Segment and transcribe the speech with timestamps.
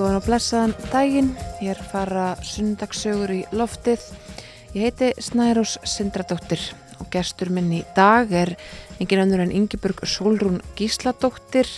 [0.00, 1.26] Góðan og blessaðan daginn,
[1.60, 4.00] ég er fara sundagsögur í loftið.
[4.72, 6.62] Ég heiti Snærós Sindradóttir
[7.02, 8.54] og gestur minn í dag er
[8.96, 11.68] engin önnur en Ingeborg Solrún Gísladóttir.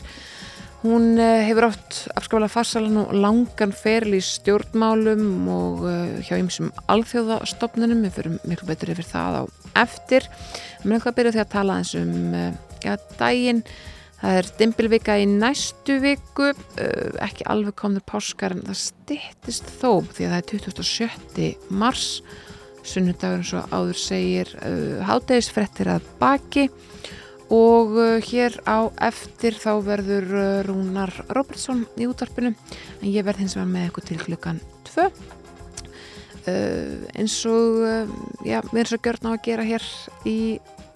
[0.85, 6.71] Hún eh, hefur átt afskaplega farsalan og langan feril í stjórnmálum og eh, hjá ymsum
[6.95, 8.05] alþjóðastofnunum.
[8.07, 9.43] Við fyrir miklu betur yfir það á
[9.83, 10.31] eftir.
[10.85, 12.55] Mér er eitthvað að byrja því að tala eins um eh,
[12.87, 13.65] ja, daginn.
[14.23, 20.05] Það er dimbilvika í næstu viku, uh, ekki alveg komður páskar en það stittist þó
[20.15, 21.49] því að það er 27.
[21.83, 22.05] mars,
[22.87, 26.69] sunnudagur eins og áður segir uh, hátægisfrettir að baki
[27.51, 30.31] og uh, hér á eftir þá verður
[30.69, 35.09] Rúnar Robertsson í útvarpinu en ég verð hins vegar með eitthvað til klukkan 2.
[36.43, 37.77] Eins og,
[38.43, 39.85] já, við erum svo gjörn á að gera hér
[40.27, 40.39] í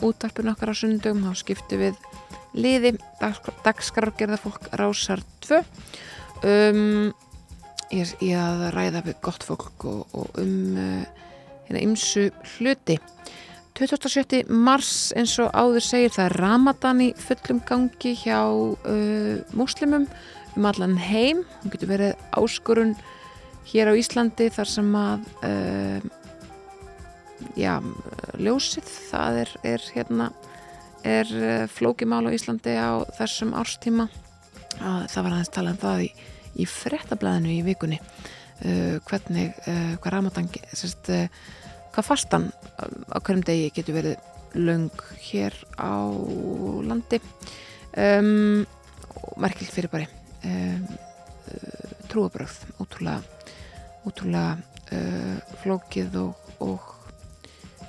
[0.03, 2.00] útvarpinu okkar á sunnundum, þá skiptu við
[2.57, 2.97] liði
[3.65, 5.61] dagskrargerða fólk rásar 2
[6.47, 7.12] um,
[7.95, 12.99] ég er að ræða við gott fólk og, og um hérna uh, ymsu hluti
[13.77, 14.47] 27.
[14.49, 20.07] mars eins og áður segir það er Ramadan í fullum gangi hjá uh, muslimum
[20.57, 22.95] um allan heim hún getur verið áskorun
[23.69, 26.01] hér á Íslandi þar sem að uh,
[27.59, 27.75] já,
[28.41, 30.31] ljósið það er, er hérna
[31.07, 34.09] er eh, flókimál á Íslandi á þessum árstíma.
[34.77, 36.09] Það var aðeins talað um það í,
[36.61, 41.29] í frettablaðinu í vikunni uh, hvernig, uh, hvað ramadan sérst, uh,
[41.95, 44.91] hvað fastan á hverjum degi getur verið löng
[45.31, 46.05] hér á
[46.84, 47.23] landi.
[47.97, 48.67] Um,
[49.41, 50.09] merkilt fyrir bari
[50.45, 50.84] um,
[52.12, 53.23] trúabröð ótrúlega,
[54.05, 54.59] ótrúlega
[55.62, 56.84] flókið og, og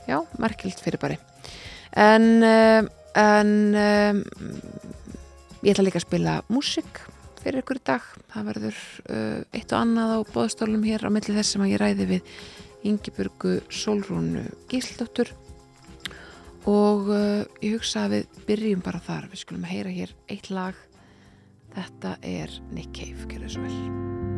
[0.07, 1.19] já, merkilt fyrir bari
[1.97, 2.39] en
[3.15, 4.21] en um,
[5.63, 7.01] ég ætla líka að spila músik
[7.41, 8.05] fyrir ykkur dag.
[8.33, 11.83] Það verður uh, eitt og annað á bóðstólum hér á milli þess sem að ég
[11.83, 12.31] ræði við
[12.87, 15.33] Ingeburgu Solrúnu Gísldóttur
[16.67, 19.29] og uh, ég hugsa að við byrjum bara þar.
[19.31, 20.75] Við skulum heyra hér eitt lag.
[21.77, 24.36] Þetta er Nick Cave, gerðu svo vel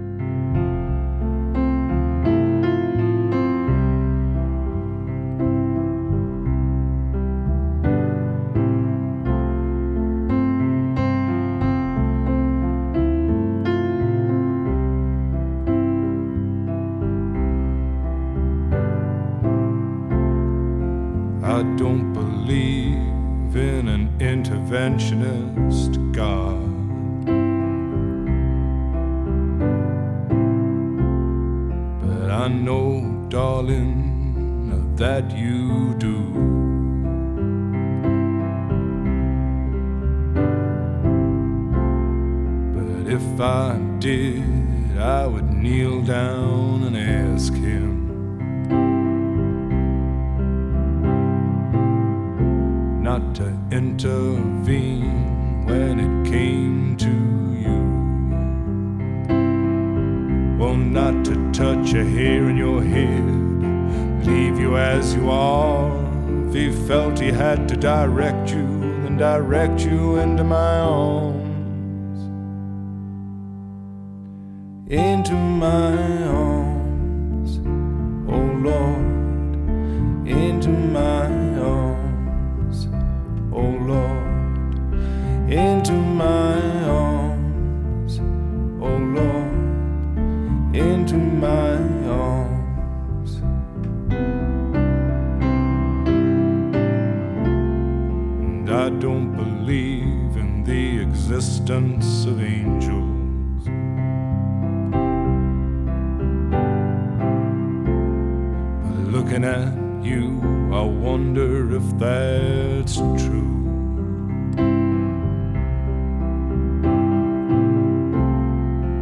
[112.90, 113.46] that's true.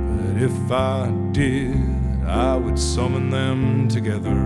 [0.09, 4.37] But if I did, I would summon them together.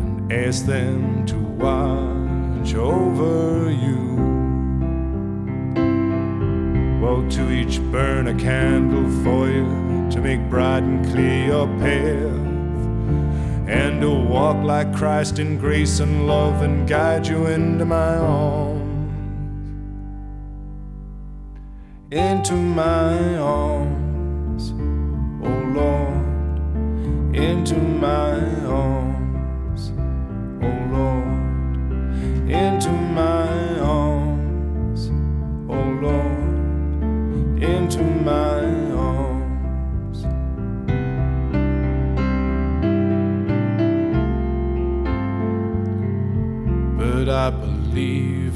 [0.00, 4.10] and Ask them to watch over you.
[7.02, 12.49] Well, to each burn a candle for you to make bright and clear your path,
[13.70, 18.80] and to walk like Christ in grace and love and guide you into my arms.
[22.10, 24.72] Into my arms,
[25.44, 28.89] oh Lord, into my arms,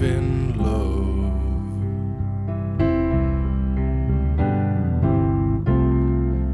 [0.04, 1.32] in love.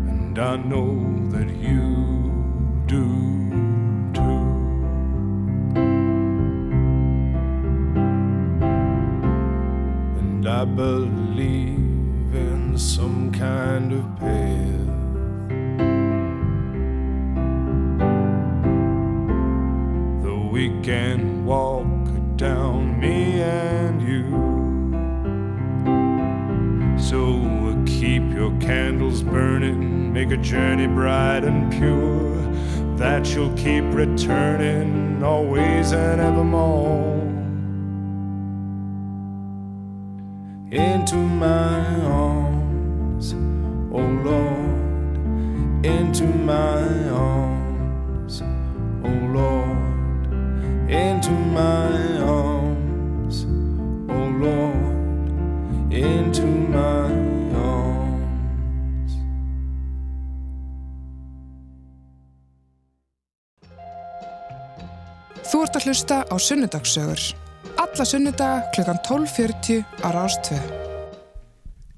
[0.09, 0.91] And I know
[1.33, 1.85] that you
[2.87, 3.05] do
[4.15, 4.41] too.
[10.21, 11.20] And I believe
[29.11, 32.37] candles burning, make a journey bright and pure,
[32.97, 37.19] that you'll keep returning always and evermore.
[40.71, 43.35] Into my arms,
[43.93, 52.10] oh Lord, into my arms, oh Lord, into my
[65.51, 67.23] Þú ert að hlusta á Sunnudagssögur.
[67.83, 70.59] Alla sunnudaga klukkan 12.40 á Rástvö.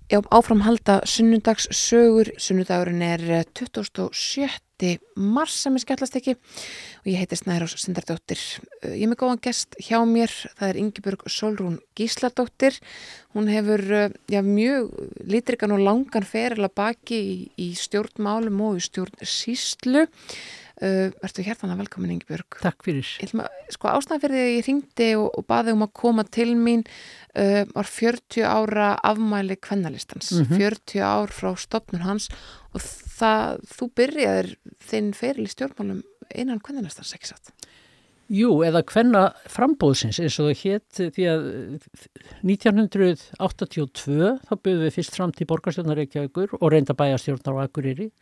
[0.08, 2.30] Já, áframhalda sunnudags sögur.
[2.40, 4.96] Sunnudagurinn er eh, 27.
[5.20, 8.40] mars sem er skallast ekki og ég heiti Snærós Sindardóttir.
[8.80, 12.80] Eh, Ég er með góðan gest hjá mér, það er Ingeborg Solrún Gísladóttir.
[13.36, 14.96] Hún hefur eh, já, mjög
[15.28, 17.38] litrikan og langan feril að baki í,
[17.68, 20.08] í stjórnmálum og í stjórnsýslu.
[20.82, 22.56] Uh, Ertu hjertanlega velkomin Ingeborg?
[22.58, 23.06] Takk fyrir.
[23.22, 25.92] Ég ætlum að, sko ástæðan fyrir því að ég ringdi og, og baði um að
[26.00, 26.82] koma til mín
[27.38, 30.56] uh, var 40 ára afmæli kvennalistans, Mhm.
[30.58, 32.26] 40 ár frá stopnun hans
[32.74, 34.50] og það, þú byrjaðir
[34.90, 36.02] þinn feril í stjórnmálum
[36.34, 37.54] innan kvennalistans, ekki satt?
[38.32, 41.88] Jú, eða hvenna frambóðsins eins og það hétt því að eh,
[42.48, 48.16] 1982 þá byggðum við fyrst fram til borgarstjórnar Reykjavíkur og reynda bæjarstjórnar á Akureyri og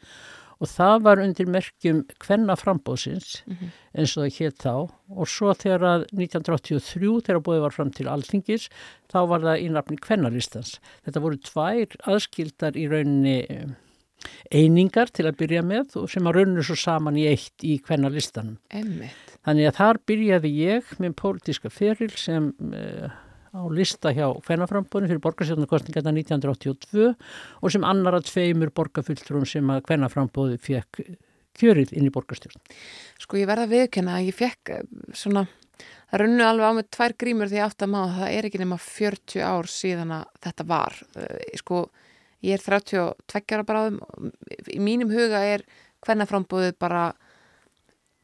[0.69, 3.71] það var undir merkjum hvenna frambóðsins Mhm.
[3.97, 4.75] eins og það hétt þá
[5.17, 8.69] og svo þegar að 1983 þegar búið var fram til Alþingis
[9.09, 10.79] þá var það í nafni hvennalistans.
[11.07, 13.67] Þetta voru tvær aðskildar í rauninni eh,
[14.53, 18.59] einingar til að byrja með og sem að rauninu svo saman í eitt í hvennalistanum.
[19.47, 23.09] Þannig að þar byrjaði ég með pólitíska feril sem uh,
[23.51, 27.09] á lista hjá hvernaframbunni fyrir borgarstjórnarkostningarna 1982
[27.61, 31.03] og sem annar að tveimur borgarfulltrúum sem að hvernaframbúði fekk
[31.59, 32.61] kjörið inn í borgarstjórn.
[33.21, 34.85] Sko ég verða að viðkenna að ég fekk eh,
[35.17, 35.47] svona,
[36.11, 38.79] það runnu alveg á mig tvær grímur því aftur að maður það er ekki nema
[38.87, 41.01] 40 ár síðan að þetta var.
[41.17, 41.83] Uh, sko
[42.47, 43.99] ég er 32 ára bráðum,
[44.71, 45.67] í mínum huga er
[46.07, 47.11] hvernaframbúðið bara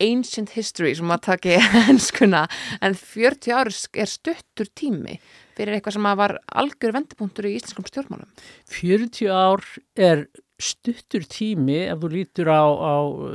[0.03, 2.47] ancient history sem að taki henskuna
[2.85, 5.21] en 40 ár er stuttur tími
[5.57, 8.29] fyrir eitthvað sem að var algjör vendipunktur í íslenskum stjórnmálum.
[8.73, 9.65] 40 ár
[9.97, 10.27] er
[10.61, 12.95] stuttur tími ef þú lítur á, á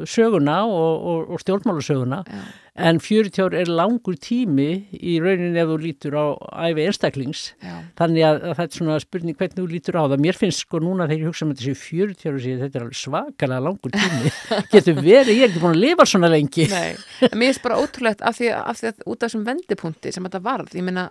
[0.09, 2.41] söguna og, og, og stjórnmálusöguna Já.
[2.81, 6.25] En 40 ár er langur tími í rauninni ef þú lítur á
[6.67, 7.75] æfi einstaklings Já.
[8.01, 10.23] Þannig að, að það er svona spurning hvernig þú lítur á það.
[10.25, 12.85] Mér finnst sko núna þegar ég hugsa um þetta séu 40 ára síðan, þetta er
[12.85, 14.33] alveg svakalega langur tími.
[14.73, 16.67] Getur verið, ég er ekki búin að lifa svona lengi.
[16.71, 16.93] Nei,
[17.27, 20.29] en mér finnst bara ótrúlegt af því, af því að út af þessum vendipunkti sem
[20.29, 21.09] þetta varð, ég meina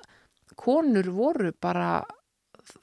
[0.60, 2.00] konur voru bara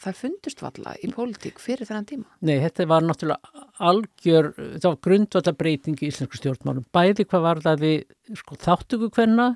[0.03, 2.29] það fundust valla í pólitík fyrir þennan tíma.
[2.46, 6.88] Nei, þetta var náttúrulega algjör, það var grundvallar breyting í íslensku stjórnmálum.
[6.96, 9.51] Bæði hvað var það við sko, þáttöku hvenna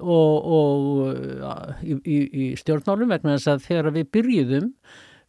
[0.00, 4.70] og, og uh, í, í, í stjórnmálum vegna þess að þegar við byrjuðum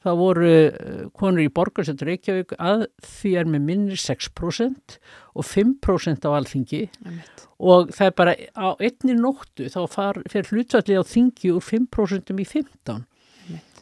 [0.05, 4.97] þá voru uh, konur í borgarsett Reykjavík að því er með minni 6%
[5.35, 7.45] og 5% á alþingi Einmitt.
[7.57, 12.33] og það er bara á einni nóttu þá far, fer hlutfallið á þingi úr 5%
[12.33, 13.05] í 15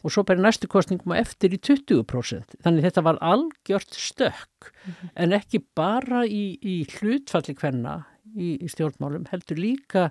[0.04, 2.58] og svo bara næstu kostningum eftir í 20%.
[2.64, 4.72] Þannig þetta var algjört stökk.
[5.16, 8.02] En ekki bara í, í hlutfalli hvenna
[8.36, 10.08] í, í stjórnmálum heldur líka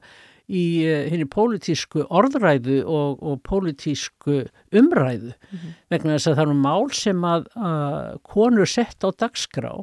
[0.52, 4.44] í uh, henni pólitísku orðræðu og, og pólitísku
[4.76, 5.34] umræðu.
[5.94, 9.74] Vegna þess að það eru mál sem að uh, konur sett á dagskrá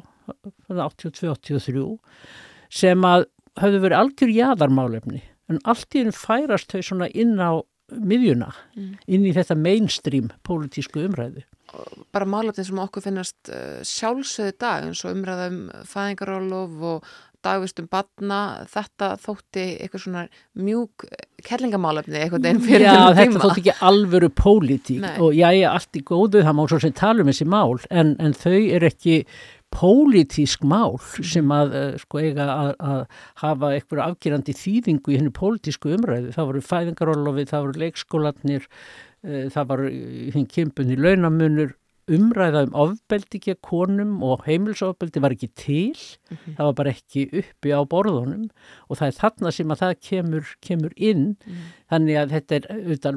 [0.69, 1.87] 82-83
[2.71, 3.27] sem að
[3.59, 5.23] höfðu verið algjör jaðarmálefni.
[5.51, 7.59] En allt í henni færast þau svona inn á
[7.91, 8.51] miðjuna,
[9.07, 11.43] inn í þetta mainstream pólitísku umræðu.
[12.11, 18.39] Bara málefni sem okkur finnast uh, sjálfsögðu dag eins og umræðum fæðingarólof og dagvistum batna,
[18.69, 20.25] þetta þótti eitthvað svona
[20.61, 21.05] mjúk
[21.47, 23.41] kellingamálefni eitthvað einn fyrir Já, þetta tíma.
[23.45, 25.15] þótt ekki alvöru pólitík Nei.
[25.17, 28.13] og já, ég allt í góðu, það má svo sem tala um þessi mál en,
[28.21, 29.15] en þau er ekki
[29.71, 33.03] pólitísk mál sem að uh, sko eiga að, að
[33.43, 36.33] hafa eitthvað afgerandi þýðingu í henni pólitísku umræðu.
[36.35, 38.71] Það voru fæðingarólofið, það voru leikskólanir,
[39.27, 39.93] uh, það voru
[40.35, 41.77] hinn kempun í launamunur,
[42.11, 46.55] umræða um ofbeldi ekki að konum og heimilsofbeldi var ekki til, mm -hmm.
[46.57, 48.49] það var bara ekki uppi á borðunum
[48.89, 51.69] og það er þarna sem að það kemur, kemur inn, mm -hmm.
[51.91, 53.15] þannig að þetta er auðvitað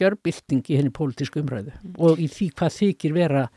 [0.00, 2.04] görbylting í henni pólitísku umræðu mm -hmm.
[2.04, 3.48] og í því hvað þykir vera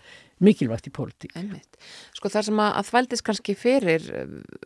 [0.44, 1.36] mikilvægt í pólitík.
[1.40, 1.80] Einmitt.
[2.18, 4.08] Sko það sem að, þvældist kannski fyrir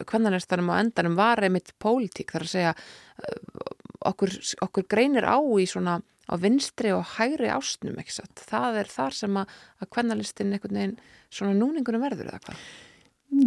[0.10, 2.74] hvernig á endanum var einmitt pólitík þar að segja
[4.12, 4.34] okkur,
[4.68, 6.00] okkur greinir á í svona
[6.32, 8.44] á vinstri og hægri ásnum ekki satt.
[8.48, 11.00] Það er þar sem að, að kvennalistin einhvern veginn
[11.32, 12.62] svona núningunum verður eða hvað?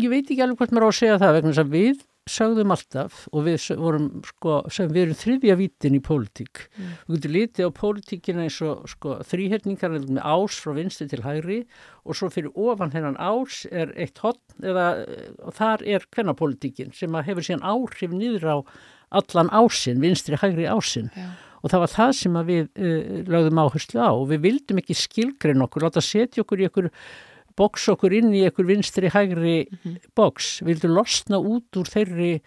[0.00, 2.73] Ég veit ekki alveg hvort maður á að segja það vegna þess að við sögðum
[2.73, 6.93] alltaf og við vorum sko, við erum þriðja vítin í pólitík mm.
[7.09, 11.61] við getum litið á pólitíkina eins og sko, þrýherningar með ás frá vinsti til hægri
[12.04, 14.87] og svo fyrir ofan hennan ás er eitt hotn eða
[15.57, 18.57] þar er kvennapólitíkin sem hefur síðan áhrif nýður á
[19.14, 21.28] allan ásinn, vinstri hægri ásinn Já.
[21.61, 25.64] og það var það sem við uh, lögðum áherslu á og við vildum ekki skilgrein
[25.69, 26.90] okkur, láta setja okkur í okkur
[27.58, 29.96] boks okkur inn í einhver vinstri hægri mm -hmm.
[30.14, 32.40] boks, vildu losna út úr þeirri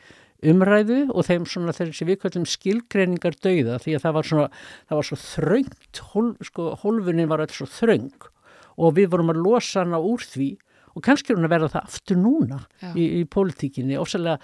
[0.46, 4.48] umræðu og þeim svona þeirri sem við kallum skilgreiningar dauða því að það var svona,
[4.90, 8.30] það var svo þröngt, hol, sko, holfunin var alltaf svo þröng
[8.78, 10.58] og við vorum að losa hana úr því
[10.94, 12.60] og kannski er hún að verða það aftur núna
[12.94, 14.38] í, í pólitíkinni, ósæðlega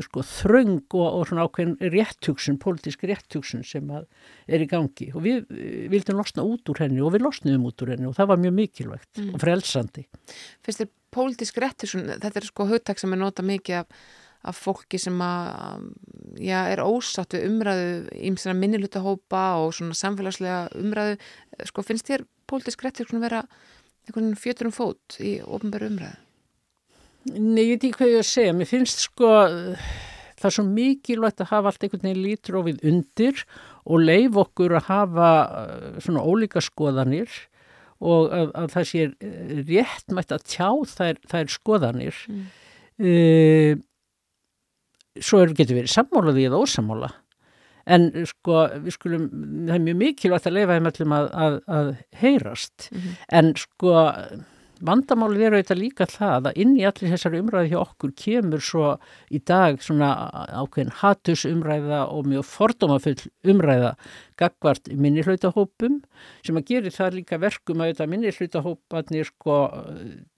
[0.00, 5.44] sko, þröng og, og svona ákveðin réttugsun, pólitísk réttugsun sem er í gangi og við
[5.92, 8.56] vildum losna út úr henni og við losnum út úr henni og það var mjög
[8.58, 9.30] mikilvægt mm.
[9.34, 10.06] og frelsandi.
[10.64, 14.02] Fyrst er pólitísk réttugsun, þetta er sko hugtak sem er nota mikið af,
[14.48, 15.86] af fólki sem að,
[16.40, 17.92] já, er ósatt við umræðu
[18.32, 21.20] ímsina minnilutahópa og svona samfélagslega umræðu,
[21.68, 23.44] sko finnst þér pólitísk réttugsun vera
[24.08, 26.31] einhvern fjöturum fót í ofnbæru umræðu?
[27.30, 28.56] Nei, ég veit ekki hvað ég að segja.
[28.56, 29.28] Mér finnst sko
[30.42, 33.44] það er svo mikilvægt að hafa allt einhvern veginn lítrófið undir
[33.86, 37.30] og leif okkur að hafa uh, svona ólíka skoðanir
[38.02, 39.06] og að, að það sé
[39.70, 42.22] réttmætt að tjá þær, þær skoðanir.
[42.32, 42.44] Mm.
[43.02, 43.72] Uh,
[45.22, 47.12] svo getur við sammálaði eða ósamála.
[47.82, 49.24] En sko, við skulum,
[49.66, 51.88] það er mjög mikilvægt að leifa þeim allum að, að, að
[52.20, 52.88] heyrast.
[52.90, 53.16] Mm -hmm.
[53.38, 53.94] En sko
[54.82, 58.90] vandamálið er auðvitað líka það að inn í allir þessari umræði hjá okkur kemur svo
[59.30, 60.10] í dag svona
[60.58, 63.16] ákveðin hatusumræða og mjög fordómafull
[63.54, 63.94] umræða
[64.40, 66.00] gagvart minnihlautahópum
[66.42, 69.58] sem að gera það líka verkum að auðvitað minnihlautahópanir sko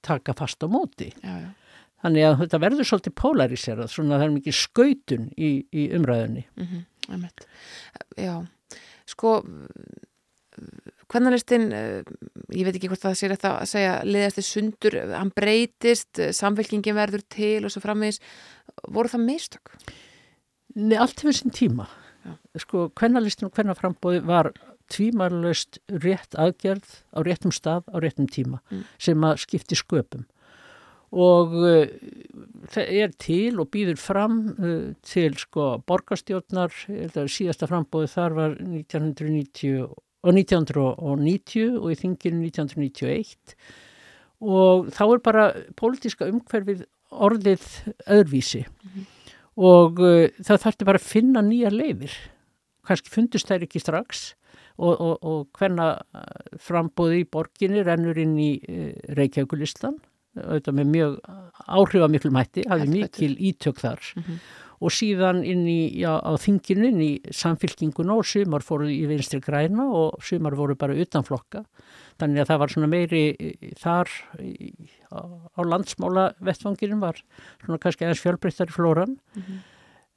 [0.05, 1.13] taka fast á móti.
[1.23, 1.53] Já, já.
[2.05, 6.43] Þannig að þetta verður svolítið polariserað, svona það er mikið skautun í, í umræðinni.
[6.59, 6.83] Mm -hmm,
[8.21, 8.35] Já,
[9.09, 9.39] sko
[11.13, 12.03] Hvernanlistin, eh,
[12.55, 16.97] ég veit ekki hvort það sé þetta að segja, liðast þið sundur, hann breytist, samfélkingin
[16.97, 18.21] verður til og svo framvegis,
[18.89, 19.75] voru það meistök?
[20.75, 21.89] Nei, allt hefur sín tíma.
[22.25, 22.37] Já.
[22.65, 24.53] Sko, hvernanlistin og hvernaframbóði var
[24.93, 28.87] tvímarlaust rétt aðgerð á réttum stað á réttum tíma mm.
[29.01, 30.27] sem að skipti sköpum
[31.15, 31.85] og uh,
[32.73, 36.75] það er til og býður fram uh, til sko borgarstjórnar,
[37.31, 39.87] síðasta frambóði þar var 1990
[40.25, 43.57] og 1990 og í þinginu 1991
[44.45, 47.66] og þá er bara pólitíska umhverfið orðið
[48.11, 48.64] öðruvísi.
[48.64, 49.04] Mm -hmm.
[49.57, 52.16] og uh, það þarfti bara að finna nýja leifir
[52.85, 54.35] kannski fundust þær ekki strax.
[54.76, 60.00] Og, og, og hverna uh, frambóði í borginni rennur inn í uh, Reykjavíkulistan
[60.35, 61.12] auðvitað með mjög
[61.71, 64.00] áhrifamiklu mætti, hafði mikil ítök þar.
[64.16, 64.38] Mm -hmm
[64.81, 69.40] og síðan inn í, já, á þinginu, inn í samfylkinguna og sumar fóru í vinstri
[69.45, 71.64] græna og sumar voru bara utanflokka.
[72.21, 73.23] Þannig að það var svona meiri
[73.81, 74.11] þar
[75.14, 77.23] á, landsmála vettfanginum var
[77.64, 79.16] svona kannski aðeins fjölbreyttari flóran.
[79.35, 79.64] Mm -hmm.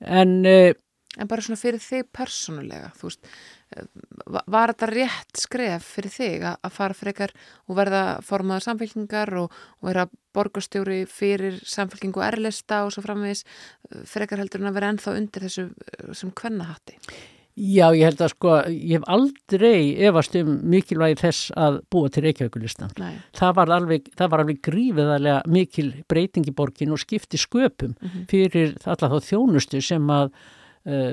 [0.01, 0.75] En...
[1.17, 3.31] Eh, en bara svona fyrir þig persónulega, þú veist,
[4.47, 7.33] var þetta rétt skref fyrir þig að, að fara frekar
[7.67, 10.07] og verða formaða samfélkingar og, og vera
[10.37, 13.43] borgastjóri fyrir samfélkingu erlista og svo framvegis
[14.07, 15.67] frekar heldur en að vera ennþá undir þessu
[16.15, 17.01] sem hvernahatti?
[17.57, 22.21] Já, ég held að sko, ég hef aldrei efast um mikilvægi þess að búa til
[22.27, 22.91] Reykjavíkulistan.
[23.33, 28.27] Það var alveg, alveg grífiðarlega mikil breyting í borgin og skipti sköpum -hmm.
[28.29, 30.29] fyrir alla þá þjónustu sem að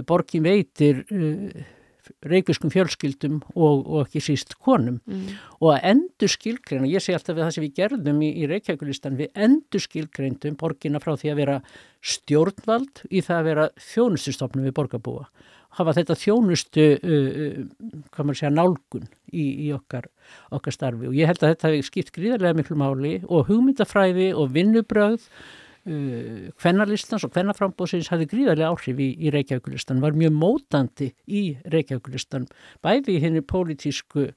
[0.06, 1.64] borgin veitir uh,
[2.24, 5.34] reykviskum fjölskyldum og, og ekki síst konum Mm.
[5.60, 9.18] og að endur skilgreina, ég segi alltaf við það sem við gerðum í, í Reykjavíkulistan,
[9.18, 11.56] við endur skilgreindum borgina frá því að vera
[12.00, 15.26] stjórnvald í það að vera þjónustustofnum við borgarbúa.
[15.74, 20.08] Hafa þetta þjónustu, uh, uh, hvað maður segja, nálgun í, í okkar,
[20.54, 24.52] okkar starfi og ég held að þetta hefði skipt gríðarlega miklu máli og hugmyndafræði og
[24.54, 25.28] vinnubröð
[25.86, 32.48] uh, hvernalistans og hvernaframbóðsins hafði gríðarlega áhrif í, í Reykjavíkulistan, var mjög mótandi í Reykjavíkulistan,
[32.84, 34.30] bæði henni pólitísku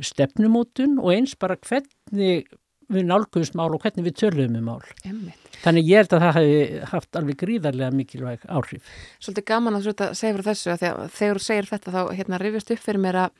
[0.00, 2.48] stefnumótun og eins bara hvernig
[2.90, 4.80] við nálguðumst mál og hvernig við töluðum um mál.
[5.04, 5.48] Einmitt.
[5.62, 8.92] Þannig ég held að það hefði haft alveg gríðarlega mikilvæg áhrif.
[9.22, 12.74] Svolítið gaman að þetta segja fyrir þessu að þegar, þú segir þetta þá hérna rifjast
[12.74, 13.34] upp fyrir mér að,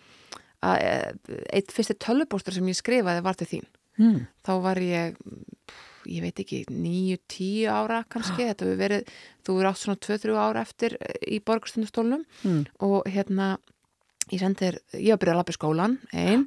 [0.71, 3.67] að eh, eitt fyrsti tölvubóstur sem ég skrifaði var til þín.
[4.01, 4.21] Mm.
[4.47, 5.19] Þá var ég,
[6.07, 9.11] ég veit ekki, níu, tíu ára kannski, þetta hefur verið,
[9.47, 12.65] þú er átt svona 2-3 ára eftir eh, í borgarstundastólnum Mm.
[12.81, 13.59] og hérna
[14.31, 16.45] ég sendir, ég var að byrja að lappa í skólan einn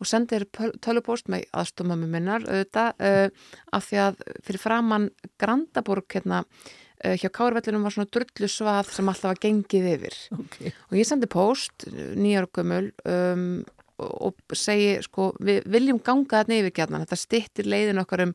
[0.00, 0.46] og sendir
[0.80, 3.28] tölupóst með aðstofmömmu minnar auðvitað uh,
[3.76, 9.08] af því að fyrir framann Grandaborg hérna uh, hjá Kárvellinum var svona drullu svað sem
[9.12, 10.72] alltaf var gengið yfir Okay.
[10.88, 11.84] og ég sendi póst
[12.16, 13.64] nýjar gömul um,
[14.00, 18.34] og, segi sko við viljum ganga þarna yfir gætnan þetta stittir leiðin okkar um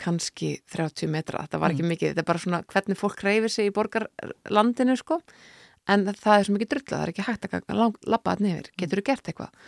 [0.00, 3.70] kannski 30 metra, þetta var ekki mikið þetta er bara svona hvernig fólk reyfir sig
[3.70, 5.20] í borgarlandinu sko.
[5.86, 9.00] En það er svo mikið drulla, það er ekki hægt að labba þarna yfir, getur
[9.00, 9.58] þú gert eitthvað?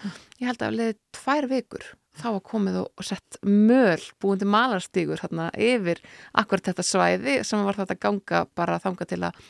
[0.40, 1.88] Ég held að leðið tvær vikur
[2.18, 6.00] þá var komið og sett möl búindi malarstígur hérna yfir
[6.40, 9.42] akkurat þetta svæði sem var þetta ganga bara þanga til að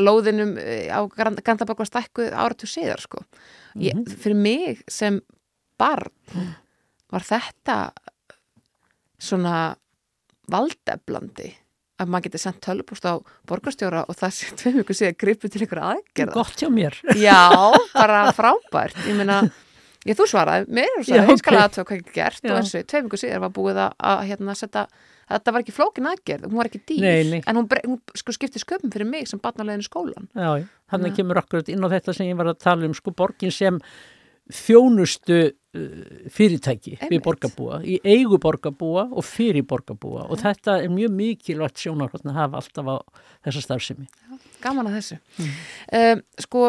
[0.00, 3.22] lóðinum eh, á Grandaborg var stækkuð áratu síðar sko.
[3.78, 5.20] Ég, fyrir mig sem
[5.78, 6.10] barn
[7.12, 7.76] var þetta
[9.18, 9.76] svona
[10.48, 11.50] valdeflandi
[11.98, 13.18] að maður geti sendt tölupúst á
[13.50, 16.34] borgarstjóra og það sé tveim ykkur síðan gripu til ykkur aðgerða.
[16.36, 16.94] Gott hjá mér.
[17.18, 17.40] Já,
[17.96, 19.00] bara frábært.
[19.08, 19.40] Ég meina,
[20.06, 22.52] ég þú svaraði mér og sagði, ég skal aðtöða hvað ekki gert Já.
[22.52, 24.84] og eins og tveim ykkur síðan var búið að, að hérna setja,
[25.34, 27.40] þetta var ekki flókin aðgerð, hún var ekki dýr, Nei, nei.
[27.42, 30.30] en hún, hún sko skipti sköpum fyrir mig sem barnalegin í skólan.
[30.38, 30.52] Já.
[30.94, 33.82] Þannig kemur okkur inn á þetta sem ég var að tala um, sko, borgin sem
[34.54, 35.88] þjónustu uh,
[36.32, 37.24] fyrirtæki við Einmitt.
[37.26, 42.62] borgarbúa, í eigu borgarbúa og fyrir borgarbúa og þetta er mjög mikilvægt sjónarhóttn að hafa
[42.62, 42.96] alltaf á
[43.48, 44.08] þessa starfsemi.
[44.62, 45.18] Gaman að þessu.
[46.00, 46.64] Um, sko,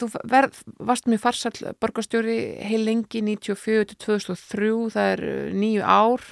[0.00, 5.86] þú verð, varst mjög farsall borgarstjóri heil lengi 94 til 2003, það er uh, nýju
[5.86, 6.28] ár.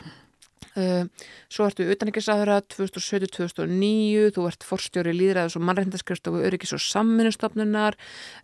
[0.74, 1.10] Um,
[1.52, 7.94] svo ertu utanækisraðura 2007-2009, þú ert forstjóri líðræðis og mannreindaskrifstofu öryggis og samvinnustofnunar,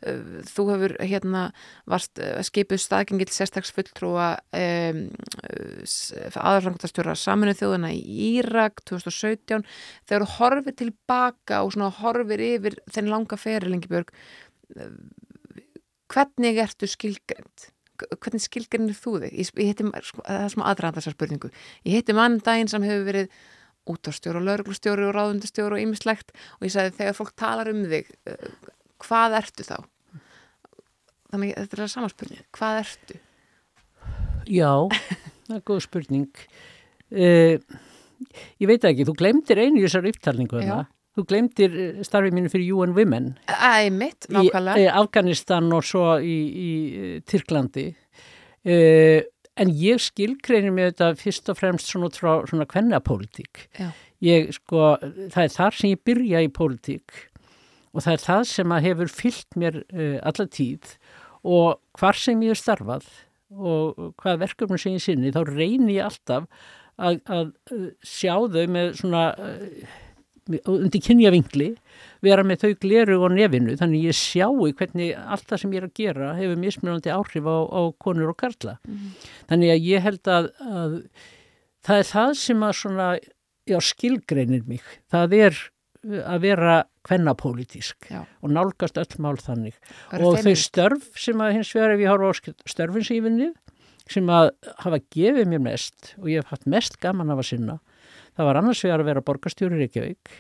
[0.06, 1.46] uh, þú hefur hérna
[1.90, 5.02] varst uh, skipuð staðgengill sérstaks fulltrúa um,
[6.38, 9.66] aðarfrangtastjóra saminu þjóðuna í Írak 2017
[10.06, 14.14] þegar þú horfir tilbaka og svona horfir yfir þenn langa feri lengi björg
[16.10, 17.70] hvernig ertu skilgreint?
[18.16, 19.32] Hvernig skilgreinir þú þig?
[19.36, 21.50] Ég, ég heiti, sko, það er sem aðræðan þessar spurningu.
[21.88, 23.40] Ég heiti mann daginn sem hefur verið
[23.90, 28.10] útastjóri og lauruglustjóri og ráðundastjóri og ýmislegt og ég sagði þegar fólk talar um þig,
[28.30, 29.76] uh, hvað ertu þá?
[31.30, 32.46] Þannig þetta er það sama spurning.
[32.58, 33.18] Hvað ertu?
[34.50, 34.72] Já,
[35.46, 36.44] það er góð spurning.
[37.10, 37.80] Uh,
[38.60, 40.64] ég veit ekki, þú glemdir einu í þessar upptalningu Já.
[40.64, 40.88] þarna.
[41.16, 44.78] Þú glemdir eh, starfið mínu fyrir UN Women Æ, mitt, í nákvæmlega.
[44.84, 47.88] eh, Afganistan og svo í, í eh, Tyrklandi.
[48.60, 49.22] Uh,
[49.60, 53.62] en ég skilgreinir mig þetta fyrst og fremst svona út frá svona kvennapólitík.
[54.24, 54.94] Ég sko,
[55.32, 57.16] það er þar sem ég byrja í pólitík
[57.90, 60.92] og það er það sem að hefur fyllt mér uh, alla tíð
[61.40, 63.08] og hvar sem ég er starfað
[63.50, 66.44] og hvað verkefnum sem ég sinni þá reynir ég alltaf
[67.00, 67.50] að, að
[68.06, 69.96] sjá þau með svona uh,
[70.68, 71.68] undir kynja vingli
[72.24, 75.88] vera með þau gleru og nefinu þannig ég sjáu hvernig allt það sem ég er
[75.88, 78.76] að gera hefur mismunandi áhrif á, á konur og karla.
[79.50, 80.96] Þannig að ég held að, að
[81.86, 83.10] það er það sem að svona
[83.70, 84.82] já, skilgreinir mig.
[85.12, 86.76] Það er uh, að vera
[87.08, 88.24] kvennapólitísk Já.
[88.44, 89.76] og nálgast öll mál þannig.
[90.10, 93.16] Vera og þau störf sem að hins vegar ef ég horfa á sk- störfin sem
[93.20, 93.54] ég vinnið
[94.10, 94.50] sem að
[94.82, 97.76] hafa gefið mér mest og ég hef haft mest gaman af að sinna
[98.40, 100.34] það var annars vegar að vera borgarstjóri í Reykjavík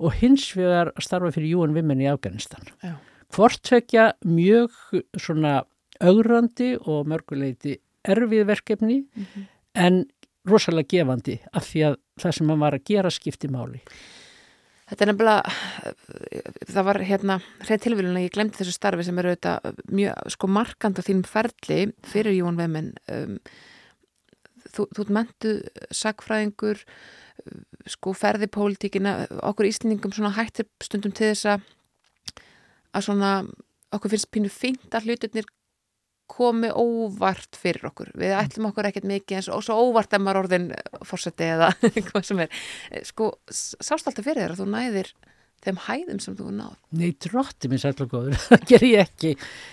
[0.00, 2.96] og hins vegar að starfa fyrir UN Women í Afganistan Já.
[3.36, 4.74] hvort tvekja mjög
[5.20, 5.58] svona
[6.00, 9.46] augrandi og mörguleiti erfið verkefni Mhm.
[9.74, 10.04] en
[10.46, 13.80] rosalega gefandi af því að það sem maður var að gera skipti máli
[14.86, 15.52] Þetta er nefnilega,
[16.70, 20.46] það var hérna hrein tilvílun að ég glemdi þessu starfi sem er auðvitað mjög sko
[20.46, 22.92] markand á þínum ferli fyrir Jón Vemen.
[23.10, 23.32] Um,
[24.70, 25.58] þú, þú ert mentuð
[25.90, 26.84] sagfræðingur,
[27.86, 31.66] sko ferði pólitíkina, okkur íslendingum svona hættir stundum til þess að
[32.96, 33.30] að svona
[33.94, 35.46] okkur finnst pínu fínt að hlutirnir
[36.26, 38.40] komi óvart fyrir okkur við Mm.
[38.42, 40.64] ætlum okkur ekkert mikið eins og, svo óvart ef maður orðin
[41.06, 41.68] fórseti eða
[42.08, 42.48] hvað sem er
[42.90, 45.12] Eh, sko, sást alltaf fyrir þér að þú næðir
[45.64, 49.32] þeim hæðum sem þú náð Nei, drotti minn sætla góður, það ger ég ekki.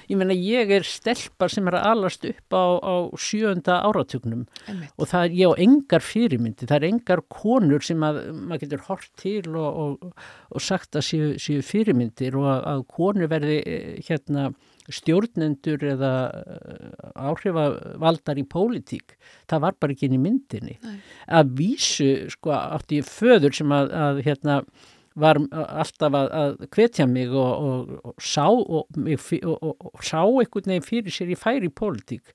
[0.09, 4.91] Ég meina, ég er stelpar sem er að alast upp á, á sjönda áratugnum Einmitt.
[4.97, 8.85] og það er ég á engar fyrirmyndi, það er engar konur sem að maður getur
[8.89, 13.59] hort til og, og, og sagt að séu, séu fyrirmyndir og að, að konur verði
[13.63, 14.51] eh, hérna
[14.91, 19.15] stjórnendur eða eh, áhrifavaldar í pólitík.
[19.49, 20.75] Það var bara ekki inn í myndinni.
[20.83, 20.97] Nei.
[21.39, 24.57] Að vísu, sko, átti ég föður sem að, að hérna,
[25.19, 30.85] var alltaf að, að hvetja mig og, og, og sá og, og, sá einhvern veginn
[30.85, 32.33] fyrir sér í færi pólitík.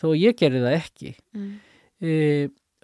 [0.00, 1.14] Þó ég gerði það ekki.
[1.36, 1.52] Mm.
[2.02, 2.16] e,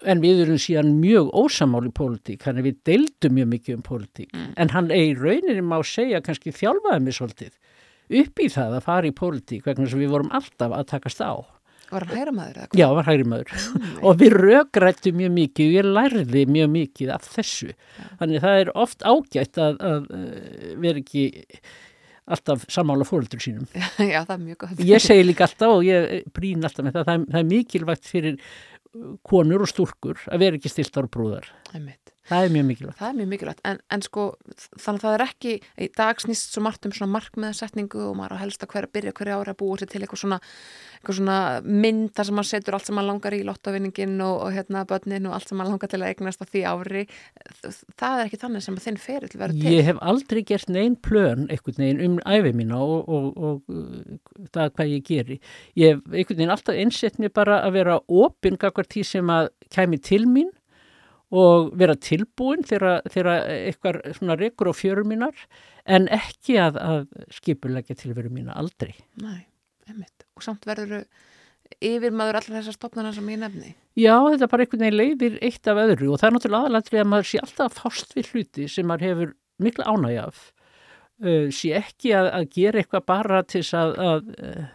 [0.07, 3.81] en við erum síðan mjög ósamál í pólitík þannig að við deildum mjög mikið um
[3.83, 4.29] pólitík.
[4.31, 4.53] Mm.
[4.55, 7.57] en hann eigi rauninni má segja kannski þjálfaði mig svolítið
[8.21, 11.35] upp í það að fara í pólitík vegna sem við vorum alltaf að takast á
[11.89, 13.67] Var hann hægra maður Já, hann var hægri maður.
[14.05, 17.69] Og við rökrættum mjög mikið og ég lærði mjög mikið af þessu.
[18.21, 21.23] Þannig það er oft ágætt að, að eh, vera ekki
[22.29, 23.65] alltaf samála fóröldur sínum.
[24.13, 24.83] Já, það er mjög gott.
[24.85, 28.11] Ég segi líka alltaf og ég brýn alltaf með það það er, það er mikilvægt
[28.11, 28.37] fyrir
[29.25, 31.49] konur og stúrkur að vera ekki stiltar og brúðar.
[31.73, 32.13] Einmitt.
[32.29, 32.99] Það er mjög mikilvægt.
[32.99, 34.25] Það er mjög mikilvægt, en, en sko
[34.77, 35.53] þannig að það er ekki,
[35.85, 39.13] í dag snýst svo margt um svona markmiðasetningu og maður á helst að hver, byrja
[39.17, 40.39] hverju ári að búa sér til eitthvað svona,
[40.99, 44.53] eitthvað svona mynd þar sem maður setur allt sem maður langar í lottovinningin og, og
[44.57, 47.05] hérna börnin og allt sem maður langar til að eignast á því ári.
[47.99, 49.73] Það er ekki þannig sem þinn ferill verður til.
[49.75, 54.45] Ég hef aldrei gert neinn plön einhvern veginn um æfi mína og, og, og uh,
[54.53, 55.39] það hvað ég geri.
[55.79, 59.51] Ég hef einhvern veginn alltaf einsett mér bara að vera opinn gagvart því sem að
[59.73, 60.53] kæmi til mín
[61.29, 65.35] og vera tilbúin þegar, eitthvað svona rekur á fjörum mínar
[65.85, 68.95] en ekki að, að skipulegja tilveru mína aldrei.
[69.21, 69.45] Nei,
[69.89, 70.25] einmitt.
[70.37, 71.05] Og samt verður
[71.77, 73.75] yfir maður allar þessar stopnarnar sem ég nefni.
[73.99, 77.03] Já, þetta er bara einhvern veginn leiðir eitt af öðru og það er náttúrulega aðalatrið
[77.03, 80.41] að maður sé alltaf fást við hluti sem maður hefur mikla ánægja af.
[81.19, 84.67] Uh, sé ekki að, að gera eitthvað bara til þess að, að uh,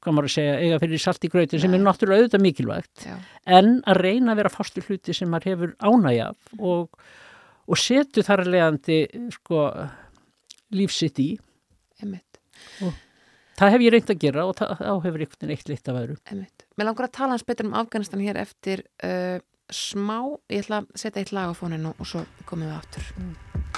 [0.00, 3.16] hvað maður að segja, eiga fyrir salt í grautin sem er náttúrulega auðvitað mikilvægt Já,
[3.58, 7.04] en að reyna að vera við hluti sem maður hefur ánægja af og,
[7.68, 8.98] og setu þar að leiðandi
[9.36, 9.66] sko,
[10.76, 11.30] lífsitt í.
[12.02, 12.40] einmitt,
[13.60, 15.96] Það hef ég reynd að gera og það, þá hefur einhvern veginn eitt litt af
[16.00, 16.14] öðru.
[16.32, 16.64] einmitt.
[16.80, 19.36] Mér langar að tala hans betur um Afganistan hér eftir uh,
[19.68, 20.16] smá,
[20.48, 23.69] ég ætla að setja eitt lag á fóninu og svo komum við aftur.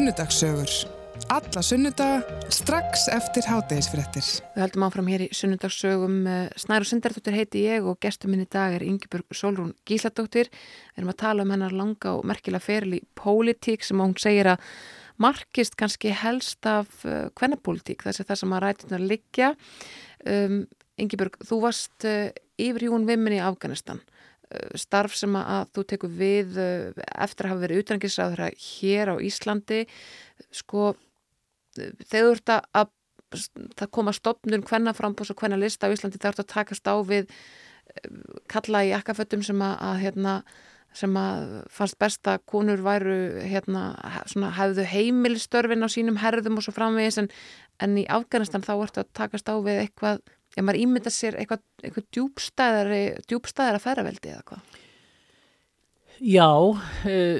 [0.00, 0.70] Sunnudagssögur.
[1.28, 4.24] Alla sunnudaga strax eftir hátægisfrettir.
[4.54, 6.14] Við höldum áfram hér í sunnudagssögum.
[6.56, 10.48] Snæru Sindardóttir heiti ég og gestur minn í dag er Ingeborg Solrún Gísladóttir.
[10.94, 14.54] Við erum að tala um hennar langa og merkilega feril í pólitík sem hún segir
[14.54, 14.64] að
[15.20, 19.52] markist kannski helst af hvernapólitík, uh, þess að það sem að rætunar liggja.
[20.24, 20.62] Um,
[20.96, 24.00] Ingeborg, þú varst uh, yfir Jún Vimmin í Afganistan.
[24.50, 29.16] Uh, starf sem að þú tekur við uh, eftir að hafa verið utrengisraður hér á
[29.22, 29.84] Íslandi.
[30.50, 30.94] Sko
[31.76, 32.90] þegar þú ert að
[33.78, 36.98] það koma stopnum hvenna frambús og hvenna lista á Íslandi það ert að takast á
[37.06, 37.30] við
[38.50, 40.34] kalla í akkaföttum sem að, að hérna,
[40.96, 43.84] sem að fannst best að konur væru hérna,
[44.30, 47.30] svona, hefðu heimilstörfin á sínum herðum og svo framvegis en,
[47.82, 50.22] en í Afganistan þá ert að takast á við eitthvað
[50.56, 54.78] ef maður ímynda sér eitthvað, eitthvað djúbstæðari djúbstæðara ferraveldi eða hvað
[56.20, 57.36] Já, uh,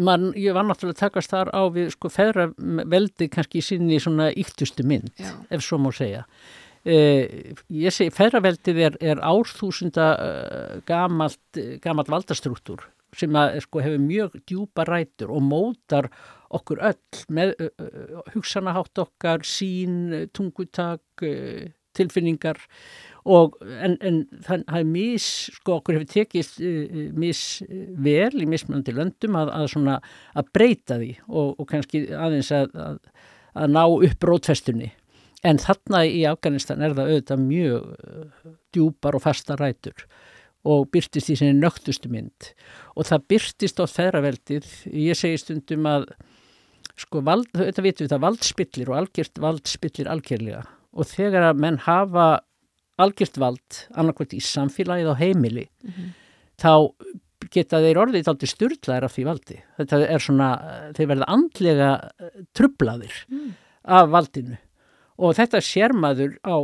[0.00, 4.30] man, ég var náttúrulega að takast þar á við sko ferraveldi kannski í sinni svona
[4.32, 5.34] yktustu mynd, Já.
[5.52, 6.22] ef svo má segja.
[6.84, 14.00] Uh, ég segi, ferraveldið er, er árþúsunda uh, gamalt, gamalt valdastruktúr sem að sko hefur
[14.02, 16.08] mjög djúpa rætur og mótar
[16.54, 17.52] okkur öll með
[18.32, 21.22] hugsanahátt okkar, sín, tungutak,
[21.96, 22.60] tilfinningar
[23.24, 27.62] og en, en það er mis, sko okkur hefur tekist uh, mis
[28.04, 30.00] vel í mismunandi löndum að, að svona
[30.36, 33.00] að breyta því og, og kannski aðeins að, að,
[33.54, 34.90] að ná upp rótfestunni.
[35.44, 37.88] En þarna í Afganistan er það auðvitað mjög
[38.72, 40.06] djúpar og fasta rætur
[40.64, 42.52] og byrtist í sinni nögtustu mynd.
[42.96, 46.08] Og það byrtist á þeirraveldið ég segi stundum að
[47.00, 50.62] sko vald, þetta vitum við það valdspillir og algjört valdspillir algjörlega
[50.94, 52.26] og þegar að menn hafa
[53.02, 56.10] algjört vald annarkvæmt í samfélagið og heimili mm -hmm.
[56.62, 56.72] þá
[57.50, 60.50] geta þeir orðið þátti styrlaðir af því valdi þetta er svona,
[60.96, 61.90] þeir verða andlega
[62.56, 63.50] trublaðir mm.
[63.84, 64.56] af valdinu
[65.16, 66.56] og þetta sér maður á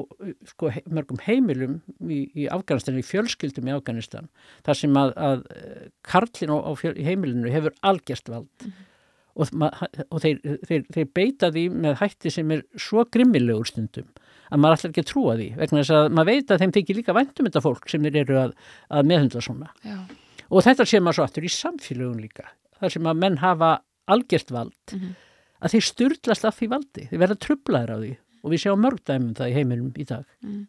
[0.51, 4.31] sko, mörgum heimilum í, í Afganistan, í fjölskyldum í Afganistan
[4.67, 5.45] þar sem að, að
[6.03, 8.73] karlin á, á fjöl, heimilinu hefur algjört vald mm.
[9.35, 9.53] Og,
[10.11, 14.09] og þeir, þeir, þeir beita því með hætti sem er svo grimmilegur stundum
[14.51, 17.17] að maður ætlar ekki trúa því vegna þess að maður veit að þeim tekir líka
[17.17, 18.57] væntum þetta fólk sem þeir eru að,
[18.91, 19.99] að meðhundla svona Já.
[20.49, 22.49] og þetta sé maður svo aftur í samfélagun líka
[22.81, 23.71] þar sem að menn hafa
[24.11, 25.15] algjört vald mm -hmm.
[25.61, 29.03] að þeir styrlast af því valdi, þeir verða trublaður á því og við sjáum mörg
[29.07, 30.29] dæmum það í heiminum í dag.
[30.45, 30.63] Mm.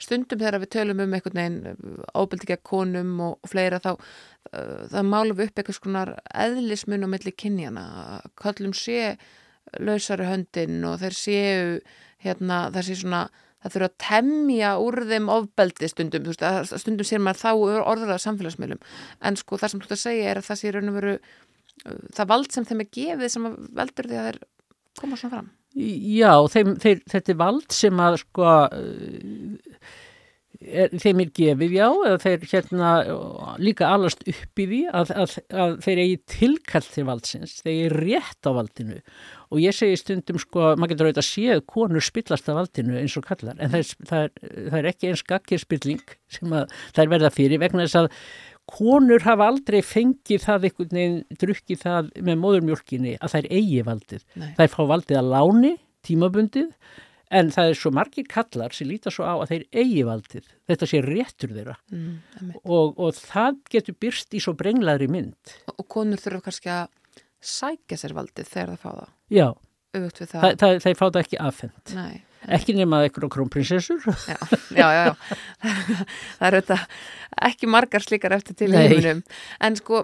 [0.00, 5.10] Stundum þegar við tölum um einhvern veginn ábyldi gegn konum og, fleira þá uh, það
[5.10, 6.14] málum við upp eitthvað skonar
[6.46, 7.84] eðlismun og milli kynjana,
[8.40, 9.18] kallum sé
[9.82, 11.76] lausari höndin og þeir séu
[12.24, 13.26] hérna, þessi svona
[13.58, 17.50] það þurfa að temja úr þeim ofbeldi stundum, veist, stundum sér maður þá
[17.90, 18.80] orðurlega samfélagsmiðlum.
[19.26, 21.14] En sko það sem þú ert að segja er að það sé raun og veru
[21.18, 23.48] uh, það vald sem þeim er gefið sem
[23.82, 24.44] veldur því að þeir
[24.98, 28.52] koma svona fram Já, þeim, þeir, þetta er vald sem að sko
[30.58, 32.92] er, þeim er gefið já eða þeir hérna
[33.62, 37.92] líka alast upp í því að, að, að þeir eigi tilkall til valdsins þeir eigi
[37.94, 38.98] rétt á valdinu.
[39.54, 43.16] Og ég segi stundum sko, maður getur auðvitað að séð konur spillast af valdinu eins
[43.20, 46.04] og kallar en það er, það er, það ekki eins gaggir spilling
[46.38, 48.10] sem að það er verða fyrir vegna þess að
[48.68, 53.84] konur hafa aldrei fengið það einhvern veginn, drukkið það með móðurmjölkinni að það er eigi
[53.86, 54.24] valdið.
[54.34, 54.48] Nei.
[54.56, 55.74] Það er fá valdið að láni
[56.06, 56.72] tímabundið
[57.38, 60.52] en það er svo margir kallar sem líta svo á að þeir eigi valdið.
[60.70, 61.76] Þetta sé réttur þeirra.
[61.92, 65.56] Mm, og, og það getur byrst í svo brenglaðri mynd.
[65.74, 66.86] Og konur þurfa kannski að
[67.38, 69.12] sækja sér valdið þegar það fá það.
[69.32, 69.48] Já,
[69.96, 71.94] það, það, það, þeir fá það ekki afhent.
[71.96, 72.16] Nei,
[72.56, 74.04] ekki nema eitthvað krónprinsessur.
[74.28, 74.36] Já,
[74.74, 75.36] já, já, já.
[76.38, 76.84] það er auðvitað
[77.48, 78.78] ekki margar slíkar eftir til Nei.
[78.86, 79.20] heiminum.
[79.64, 80.02] En sko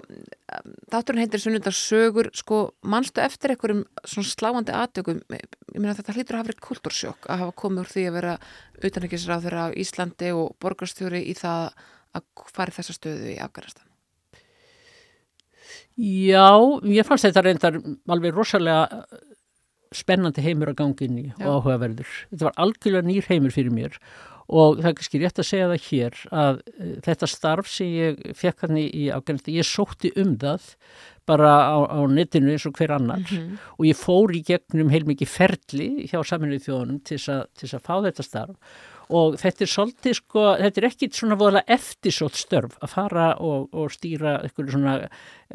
[0.93, 6.43] þátturinn heitir sunnundarsögur sko manstu eftir einhverjum svona sláandi atökum ég meina þetta hlýtur að
[6.43, 8.37] hafa verið kultúrsjokk að hafa komið úr því að vera
[8.81, 11.67] utanækisráð þeirra á Íslandi og borgarstjóri í það
[12.15, 13.89] að fara í þessa stöðu í Afganistan.
[15.95, 16.51] Já,
[16.91, 17.77] ég fannst þetta reyndar
[18.11, 19.05] alveg rosalega
[19.97, 21.35] spennandi heimur að gangi inn í Já.
[21.47, 22.15] og áhugaverður.
[22.31, 23.99] Þetta var algjörlega nýr heimur fyrir mér
[24.45, 28.25] og það er kannski rétt að segja það hér að uh, þetta starf sem ég
[28.37, 30.67] fekk hann í Afganistan, ég sótti um það
[31.25, 35.87] bara á, á netinu eins og hver annar og ég fór í gegnum heilmikið ferli
[36.11, 38.75] hjá saminuð þjóðunum til þess að, fá þetta starf
[39.15, 43.67] og þetta er svolítið sko, þetta er ekki svona voðalega eftirsótt störf að fara og,
[43.73, 44.95] og stýra eitthvað svona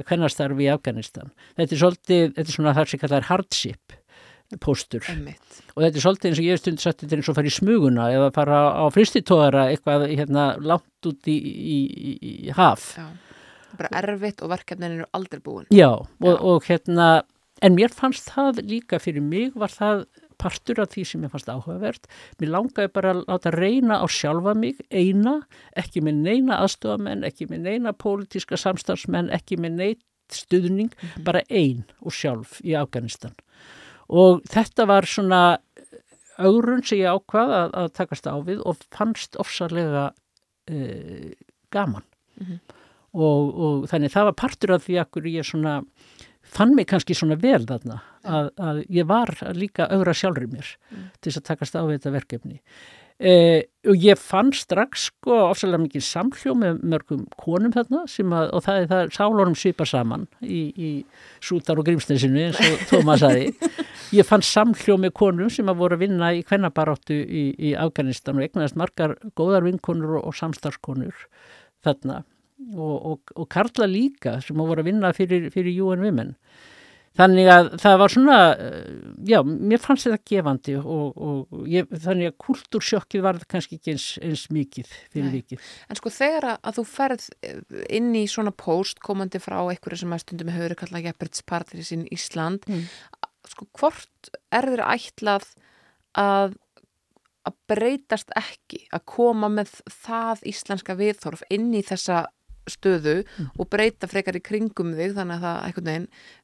[0.07, 1.33] hvernastarfi í Afganistan.
[1.59, 4.00] Þetta er svolítið, þetta er svona það sem kallar hardship
[4.59, 5.61] póstur Einmitt.
[5.77, 7.41] og þetta er svolítið eins og ég hef stundið sagt þetta er eins og að
[7.41, 12.15] fara í smuguna eða fara á fristitóðara eitthvað hérna langt út í, í, í,
[12.49, 12.95] í haf.
[12.99, 13.07] Já.
[13.79, 16.35] bara erfitt og verkefnin eru aldrei búin Já, og, Já.
[16.41, 17.11] og hérna,
[17.63, 20.07] en mér fannst það líka fyrir mig var það
[20.41, 22.07] partur af því sem ég fannst áhugavert.
[22.41, 25.41] Mér langaði bara að láta reyna á sjálfa mig, eina,
[25.77, 30.93] ekki með neina aðstofamenn, ekki með neina pólitíska samstarfsmenn, ekki með neitt stuðning,
[31.27, 33.35] bara ein og sjálf í Afganistan.
[34.11, 35.41] Og þetta var svona
[36.41, 41.31] augrun sem ég ákvað að, að takast á við og fannst ofsarlega uh,
[41.71, 42.07] gaman.
[43.13, 45.81] og, og þannig það var partur af því að ég svona
[46.51, 48.01] fann mig kannski svona vel þarna.
[48.21, 50.75] Að, að ég var líka augra sjálfur mér
[51.21, 52.59] til þess að takast á við þetta verkefni
[53.21, 58.51] eh, og ég fann strax sko ofsalega mikið samhljó með mörgum konum þarna sem að,
[58.57, 60.91] og það er það sálónum svipa saman í, í
[61.45, 63.53] Sútar og Grímsnesinu eins og Tómas aði
[64.19, 68.41] ég fann samhljó með konum sem að voru að vinna í kvennabaráttu í, í Afganistan
[68.41, 71.29] og egnaðist margar góðar vinkonur og, og samstarfskonur
[71.85, 72.23] þarna
[72.77, 76.35] og, og, og Karla líka sem að voru að vinna fyrir, fyrir UN Women.
[77.21, 78.95] Þannig að það var svona, eh,
[79.29, 84.07] já, mér fannst þetta gefandi og, og ég, þannig að kultúrsjokkið var kannski ekki eins,
[84.25, 85.61] eins mikið fyrir vikið.
[85.91, 87.61] En sko þegar að- þú ferð eh,
[88.01, 92.09] inn í svona post komandi frá einhverju sem að stundum hefur kallað Jefnbryttspartir í sín
[92.11, 92.85] Ísland, Mm.
[93.51, 95.47] sko hvort er þeir ætlað
[96.17, 96.57] að
[97.49, 102.27] að breytast ekki, að koma með það íslenska viðþorf inn í þessa
[102.69, 103.25] stöðu
[103.59, 106.40] og breyta frekar í kringum þig þannig að það einhvern veginn uh,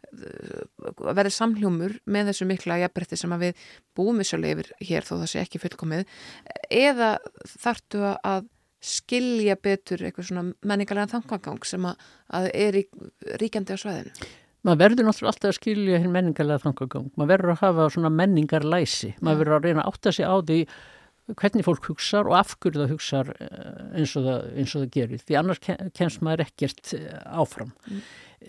[1.16, 3.64] verði samhljómur með þessu mikla jafnbretti sem að við
[3.96, 6.04] búum sjálf yfir hér þó það sé ekki fullkomið
[6.70, 7.16] eða
[7.56, 8.48] þartu að
[8.86, 12.02] skilja betur eitthvað svona menningarlega þangagang sem að,
[12.38, 12.82] að er í,
[13.40, 14.28] ríkjandi á svæðinu.
[14.66, 17.08] Maður verður náttúrulega alltaf að skilja hinn menningarlega þangagang.
[17.14, 19.12] Maður verður að hafa svona menningarlæsi.
[19.22, 20.60] Maður verður að reyna að átta sig á því
[21.34, 24.90] hvernig fólk hugsar og af hverju það hugsar eh, eins og það, eins og það
[24.96, 25.22] gerir.
[25.26, 25.62] Því annars
[25.98, 27.72] kemst maður ekkert eh, áfram.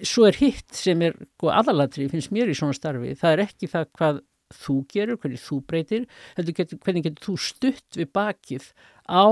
[0.06, 3.70] Svo er hitt sem er sko, aðalatri, finnst mér í svona starfi, það er ekki
[3.72, 4.24] það hvað
[4.56, 6.04] þú gerur, hvernig þú breytir,
[6.38, 8.70] getur, hvernig getur þú stutt við bakið
[9.10, 9.28] á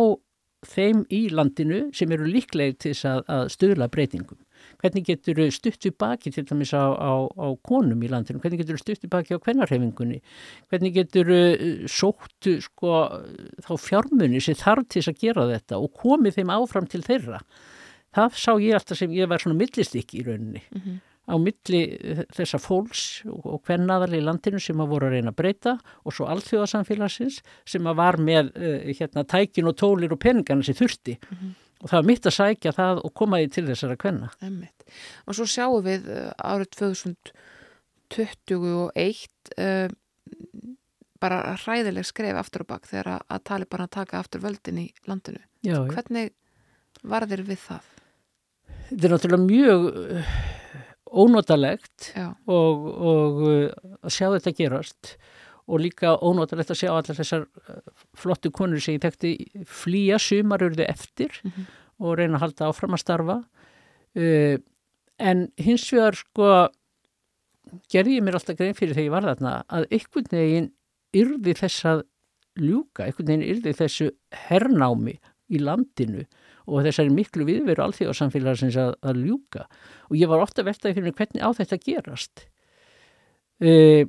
[0.66, 4.42] þeim í landinu sem eru líklegir til þess að, að stuðla breytingum.
[4.82, 8.82] Hvernig getur stutt við baki til dæmis á, á, á konum í landinu, hvernig getur
[8.82, 10.22] stutt við baki á kvennarhefingunni,
[10.72, 11.32] hvernig getur
[11.92, 13.06] sótt sko,
[13.62, 17.42] þá fjármunni sem þarf til þess að gera þetta og komið þeim áfram til þeirra.
[18.16, 20.64] Það sá ég alltaf sem ég var svona millistikki í rauninni
[21.26, 21.82] á milli
[22.36, 25.74] þessa fólks og, kvennaðal í landinu sem að voru að reyna að breyta
[26.06, 30.78] og svo alþjóðasamfélagsins sem að var með uh, hérna tækin og tólir og peningana sem
[30.78, 31.18] þurfti
[31.82, 33.96] og það var mitt að sækja það og koma því til þessara.
[34.46, 34.80] Einmitt.
[35.26, 36.70] Og svo sjáum við uh, árið
[38.14, 39.90] 2021 uh,
[41.26, 44.88] bara hræðileg skref aftur og bak þegar að, tali bara að taka aftur völdin í
[45.10, 45.42] landinu.
[45.66, 45.80] Já.
[45.90, 46.34] Hvernig
[47.02, 47.95] var þeir við það?
[48.90, 50.36] Þetta er náttúrulega mjög uh,
[51.24, 55.16] ónotalegt Já, og, og uh, að sjá þetta gerast
[55.66, 57.82] og líka ónotalegt að sjá allar þessar uh,
[58.18, 59.34] flottu konur sem ég tekti
[59.66, 61.34] flýja sumar urðu eftir
[61.98, 63.38] og reyna að halda áfram að starfa.
[64.16, 64.58] Uh,
[65.18, 66.50] en hins vegar sko
[67.92, 70.72] gerði ég mér alltaf grein fyrir þegar ég var þarna að einhvern veginn
[71.16, 72.04] yrði þess að
[72.60, 74.12] ljúka, einhvern veginn yrði þessu
[74.46, 75.18] hernámi
[75.50, 76.26] í landinu
[76.66, 79.66] og þessari miklu viðveru alþjóðarsamfélagsins að, að ljúka.
[80.10, 82.46] Og ég var ofta veltaði fyrir hvernig á þetta gerast.
[83.64, 84.04] Uh,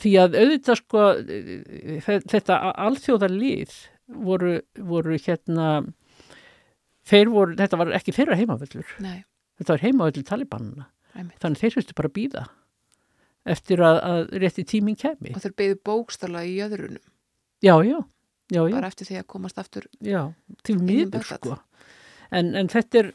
[0.00, 1.06] því að auðvitað sko
[2.06, 3.72] þe- þetta alþjóðarlið
[4.26, 5.70] voru, voru hérna
[7.30, 8.92] voru, þetta var ekki þeirra heimavöllur.
[9.04, 9.24] Nei,
[9.58, 10.86] þetta var heimavöllur talibanna
[11.40, 12.44] þannig þeir þurftu bara að býða
[13.46, 17.00] eftir að, að rétti tíminn kemi og þeir beigðu bókstala í jöðrunum
[17.64, 17.98] já, já,
[18.52, 20.22] já, já, bara eftir því að komast aftur já
[20.66, 21.58] til miður sko.
[22.34, 23.12] En, en þetta er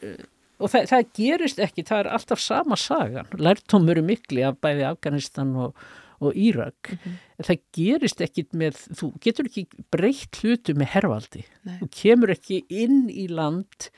[0.62, 4.86] og það, það gerist ekki, það er alltaf sama sagan, lærtómur er mikli af bæði
[4.92, 5.84] Afganistan og,
[6.22, 6.94] og Írak.
[6.94, 7.20] Mhm.
[7.42, 11.46] en það gerist ekki með, þú getur ekki breytt hlutu með hervaldi.
[11.68, 11.78] Nei.
[11.82, 13.90] þú kemur ekki inn í land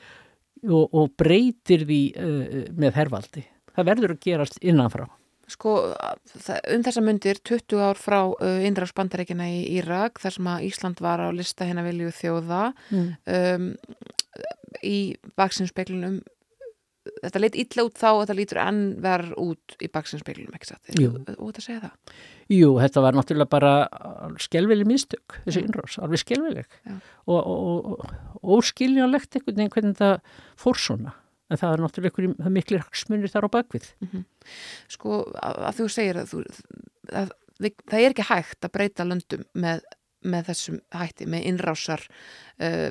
[0.64, 3.44] og, og breytir því uh, með hervaldi.
[3.74, 5.08] Það verður að gerast innanfrá
[5.50, 10.68] sko, um þessa myndir 20 ár frá uh, innræðs bandarækina í Írak þar sem að
[10.68, 13.10] Ísland var á lista hérna vilju þjóða mm.
[13.34, 13.68] um,
[14.84, 14.98] í
[15.38, 16.22] baksinnspeglunum
[17.04, 20.92] þetta leit illa út þá og þetta lítur enn verð út í baksinnspeglunum ekki satt,
[21.00, 21.10] Jú.
[21.36, 22.22] og þetta segja það
[22.54, 23.74] Jú, þetta var náttúrulega bara
[24.40, 25.66] skelveli mistök, þessi Já.
[25.68, 26.96] innrás, alveg skelveleg Já.
[27.28, 30.16] og, og, og, og óskiljanlegt einhvern veginn hvernig það
[30.60, 31.14] fór svona
[31.50, 33.90] en það er náttúrulega er miklir hagsmunir þar á bakvið
[34.88, 36.44] sko, að, þú segir að, þú,
[37.12, 37.34] að
[37.90, 39.84] það er ekki hægt að breyta löndum með,
[40.24, 42.02] með þessum hætti, með innrásar
[42.64, 42.88] uh,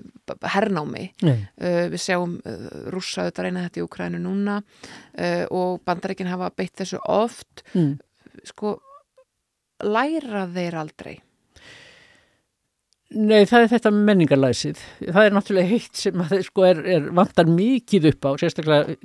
[0.54, 1.08] hernámi.
[1.26, 6.52] Uh, við sjáum uh, rússa auðvitað reyna þetta í Ukrænu núna uh, og bandaríkin hafa
[6.56, 7.98] beitt þessu oft Mm.
[8.46, 8.78] sko
[9.84, 11.16] læra þeir aldrei
[13.14, 14.82] Nei, það er þetta menningarlæsið.
[15.04, 18.96] Það er náttúrulega heitt sem að það sko er, er vantar mikið upp á, sérstaklega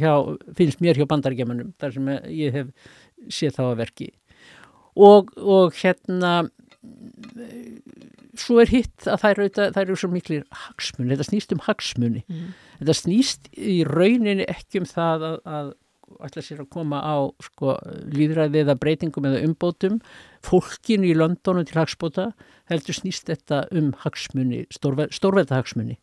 [0.00, 0.12] hjá,
[0.58, 2.90] finnst mér hjá bandaríkjamanum, þar sem ég hef
[3.32, 4.08] séð þá að verki.
[4.94, 6.32] Og, og hérna,
[8.38, 12.24] svo er hitt að það eru, það eru svo miklir hagsmunni, þetta snýst um hagsmunni.
[12.26, 12.52] Mhm.
[12.82, 15.72] Þetta snýst í rauninni ekki um það að, að
[16.24, 17.76] ætla sér að koma á sko,
[18.14, 20.00] líðræði eða breytingum eða umbótum
[20.44, 22.32] fólkinu í Londonu til hagsbóta
[22.70, 25.98] heldur snýst þetta um hagsmunni, stórveita hagsmunni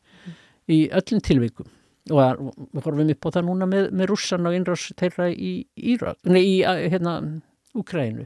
[0.72, 1.70] í öllum tilvikum.
[2.12, 6.18] Og við horfum upp á það núna með, með rússan og innrás þeirra í Írak,
[6.26, 7.20] nei í hérna
[7.78, 8.26] Úkrænu.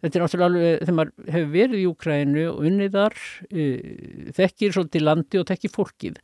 [0.00, 3.16] Þetta er náttúrulega alveg, þegar maður hefur verið í Úkrænu og unnið þar,
[3.50, 3.88] uh,
[4.36, 6.20] þekkir svolítið landi og þekkir fólkið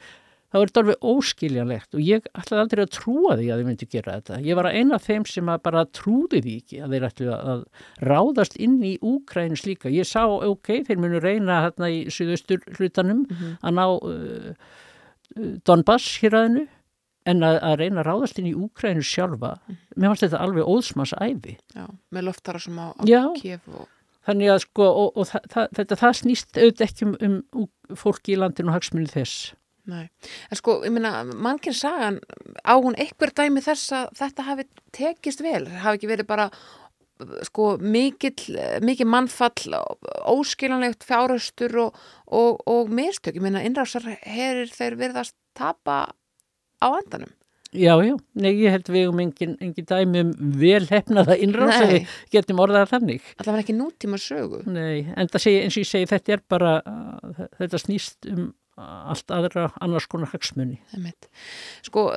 [0.50, 3.88] þá er þetta alveg óskiljanlegt og ég ætlaði aldrei að trúa því að þið myndi
[3.92, 4.38] gera þetta.
[4.46, 7.64] Ég var eina af þeim sem að bara trúði því ekki að þeir ætlu að
[8.10, 9.92] ráðast inn í Úkrænus líka.
[9.92, 13.26] Ég sá, ok, þeir munu reyna hérna í suðaustur hlutanum
[13.60, 14.54] að ná uh,
[15.66, 16.68] Donbass héræðinu
[17.26, 19.56] en að, að reyna að ráðast inn í Úkrænus sjálfa.
[19.96, 21.58] Mér fannst þetta alveg óðsmansæfi.
[21.74, 23.04] Já, með loftara sem á, á
[23.40, 23.92] kef og
[24.26, 28.34] Þannig að sko, og, og það, það, þetta, það snýst auðvitað ekki um, um fólki
[28.34, 29.52] í landinu og hagsmunni þess.
[29.86, 30.08] Nei,
[30.50, 32.18] en sko, ég meina, mannkinn sagan
[32.66, 34.66] á hún einhver dæmi þess að þetta hafi
[34.96, 36.48] tekist vel, hafi ekki verið bara
[37.46, 39.78] sko mikill, mikið mannfall,
[40.28, 46.02] óskiljanlegt fjárhustur og, og, og mistök, ég meina, innrásar herir þeir virðast tapa
[46.82, 47.32] á endanum.
[47.76, 51.76] Já, já, nei, ég held við um engin, engin dæmi um vel hefnaða innráð Nei.
[51.76, 53.26] sem við getum orðað þannig.
[53.42, 54.62] Allavega ekki nútíma sögu.
[54.70, 56.76] Nei, en það segi, eins og ég segi, þetta er bara,
[57.58, 60.78] þetta snýst um allt aðra annars konar hagsmunni.
[61.86, 62.10] Sko,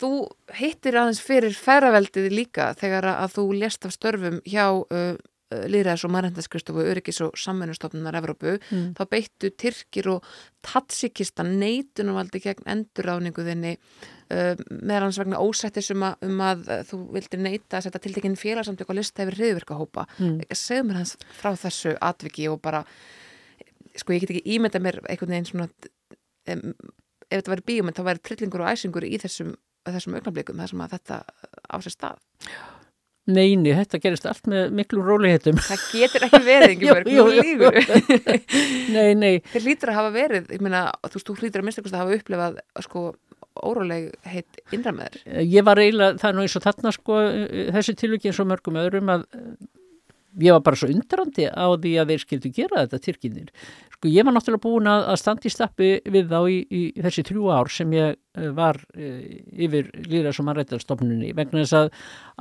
[0.00, 0.10] þú
[0.54, 6.10] hittir aðeins fyrir færaveldið líka þegar að þú lést af störfum hjá uh, Lýræðis og
[6.10, 8.94] Marendaskrifstofu Öryggis og Samvinnustofnunar Evrópu, Mm.
[8.98, 10.24] þá beittu Tyrkir og
[10.66, 16.98] Tatsikistan neitunumvaldi gegn endurráningu þinni uh, meðan hans vegna ósættis um að, um að þú
[17.14, 20.08] vildir neita að setja tiltekinn félagsamtök á lista yfir hriðvirkahópa.
[20.18, 20.40] Mm.
[20.50, 22.82] Segðu mér hans frá þessu atviki og bara,
[23.94, 25.70] sko ég get ekki ímynda mér einhvern veginn svona
[26.52, 26.72] um,
[27.26, 29.52] ef þetta væri bíómynd þá væri trillingur og æsingur í þessum,
[29.88, 31.20] þessum augnablikum þar sem að þetta
[31.66, 32.24] á sér stað.
[33.26, 35.56] Neini, þetta gerist allt með miklu rólihetum.
[35.58, 37.24] Það getur ekki verið, Ingeborg, jú.
[37.34, 37.78] lígur.
[38.94, 41.96] nei, nei, Þeir hlýtur að hafa verið, ég meina, þú veist, þú hlýtur að minnstakost
[41.96, 43.02] að hafa upplefað, sko,
[43.66, 45.40] óróleg heitt innra með þér.
[45.56, 47.18] ég var eiginlega, það er nú eins og þarna sko,
[47.74, 49.46] þessi tilviki eins og mörgum öðrum að uh,
[50.44, 53.50] ég var bara svo undrandi á því að þeir skildu gera þetta Tyrkinir.
[53.96, 57.24] Sko ég var náttúrulega búin að, að standa í stappi við þá í, í þessi
[57.30, 59.24] þrjú ár sem ég uh, var uh,
[59.66, 61.90] yfir Lýras og mannrættarstofnunni vegna þess að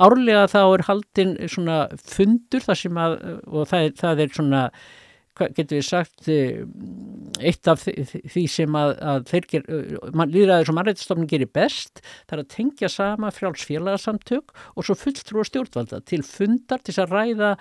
[0.08, 4.68] árlega þá er haldinn svona fundur þar sem að, og það er, það er svona
[5.36, 6.62] getur við sagt eh,
[7.44, 9.66] eitt af því- sem að, að þeir ger,
[10.32, 12.00] líðræðis og mannrættastofnun gerir best,
[12.30, 17.52] það er að tengja sama frjálsfélagsamtök og svo fulltrúa stjórnvalda til fundar til að ræða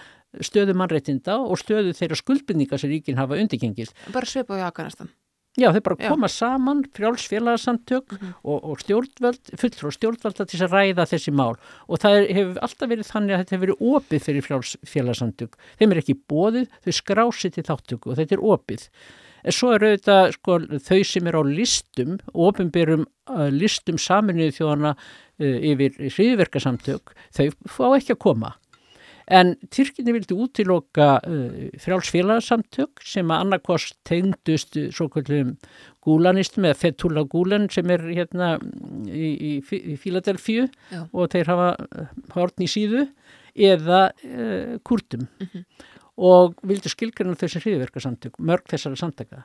[0.42, 3.94] stöðu mannrættinda og stöðu þeirra skuldbindninga sem ríkin hafa undirgengist.
[4.14, 5.12] Bara svipa á Afganistan.
[5.54, 6.08] Já, þau bara Já.
[6.10, 11.54] koma saman, frjálsfélagsamtök og, og stjórnvöld, fullur og stjórnvölda til að ræða þessi mál
[11.86, 15.54] og það er, hefur alltaf verið þannig að þetta hefur verið opið fyrir frjálsfélagsamtök.
[15.78, 18.88] Þeim er ekki bóðið, þau skrási til þáttöku og þetta er opið.
[19.44, 20.58] En svo er auðvitað sko,
[20.88, 27.86] þau sem er á listum, ofinbyrjum uh, listum saminuðu þjóðana uh, yfir hriðverkasamtök, þau fá
[27.92, 28.54] ekki að koma.
[29.32, 35.54] En Tyrkinni vildi útiloka uh, frjálsfélagsamtök sem að annarkost tengdust uh, svo kvöldum
[36.04, 38.54] gúlanistum eða Fethullah Gulen sem er hérna
[39.08, 40.68] í, í, í Fíladelfíu
[41.06, 43.06] og þeir hafa uh, horn í síðu
[43.54, 45.28] eða uh, kurtum
[46.14, 49.44] og vildi skilgjörna þessi hriðverkasamtök, mörg þessara samtaka.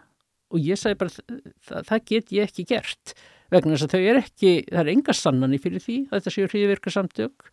[0.53, 3.13] Og ég sagði bara það, það get ég ekki gert
[3.49, 6.49] vegna þess að þau er ekki, það er enga sannani fyrir því að þetta séu
[6.51, 7.51] hriðverkasamtök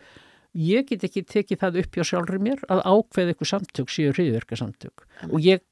[0.57, 5.05] ég get ekki tekið það upp hjá sjálfur mér að ákveða ykkur samtök séu hriðverkasamtök
[5.29, 5.65] og ég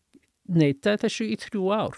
[0.44, 1.96] neitaði þessu í þrjú ár.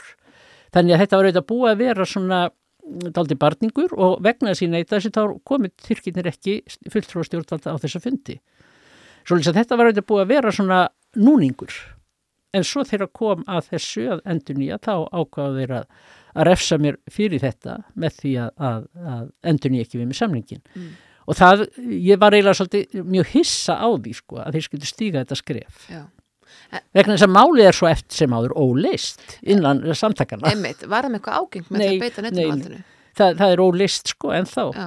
[0.74, 2.40] Þannig að þetta var auðvitað búið að vera svona
[2.86, 6.56] daldi barningur og vegna þess að ég neitaði þessu þá komið Tyrkinir ekki
[6.92, 8.38] fulltrúa stjórnvalda á þessa fundi.
[9.26, 10.80] Svolítið að þetta var auðvitað búið að vera svona
[11.18, 11.78] núningur.
[12.54, 15.88] En svo þegar kom að þessu að endur nýja þá ákvaðu þeir að,
[16.36, 20.20] að refsa mér fyrir þetta með því að, að, að endur nýja ekki við með
[20.20, 20.62] samlingin.
[21.26, 25.22] Og það, ég var eiginlega svolítið mjög hissa á því sko að þeir skildu stíga
[25.24, 25.80] þetta skref.
[25.90, 26.04] Já.
[26.94, 30.50] Vegna þess að málið er svo eftir sem áður óleist innan samtakana.
[30.50, 32.80] Einmitt, var það með eitthvað ágengt með Nei, því að beita nei, nettumaldinu?
[33.16, 34.62] Það, það er óleist sko en þá.
[34.76, 34.86] Já,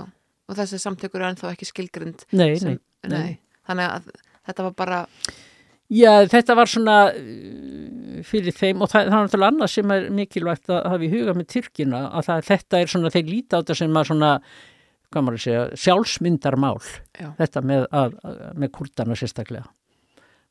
[0.50, 2.26] og þessi samtökur er ennþá ekki skilgrind.
[2.36, 3.38] Nei, sem- nei, nei.
[3.70, 4.10] Þannig að
[4.50, 5.04] þetta var bara,
[5.90, 10.04] Já, þetta var svona uh, fyrir þeim og það, það er náttúrulega annað sem er
[10.14, 13.60] mikilvægt að hafa í huga með Tyrkina að það, þetta er svona, þeir líta á
[13.64, 14.30] þetta sem að svona,
[15.12, 16.80] segja, sjálfsmyndarmál,
[17.18, 18.18] já, þetta með, að,
[18.56, 19.68] með kurdana sérstaklega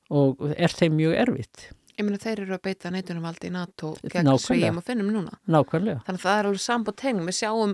[0.08, 1.66] og er þeim mjög erfitt,
[1.98, 5.34] ég meina þeir eru að beita neitunumvaldi í NATO gegn svegjum og finnum núna.
[5.50, 6.04] nákvæmlega.
[6.06, 7.22] Þannig að það er alveg sambóð tegn.
[7.26, 7.72] Við sjáum,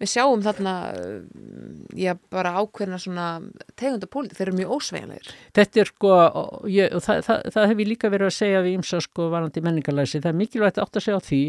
[0.00, 1.50] við sjáum þarna, uh,
[2.00, 3.26] já, bara ákveðna svona
[3.76, 4.38] tegundapóliti.
[4.38, 5.34] Þeir eru mjög ósveigjanlegir.
[5.60, 6.14] Þetta er sko,
[6.72, 10.22] ég, það, það, það hef ég líka verið að segja við ymsa sko varandi menningarlæsi,
[10.22, 11.42] það er mikilvægt átt að segja á því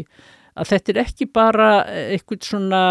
[0.58, 2.82] að þetta er ekki bara eitthvað svona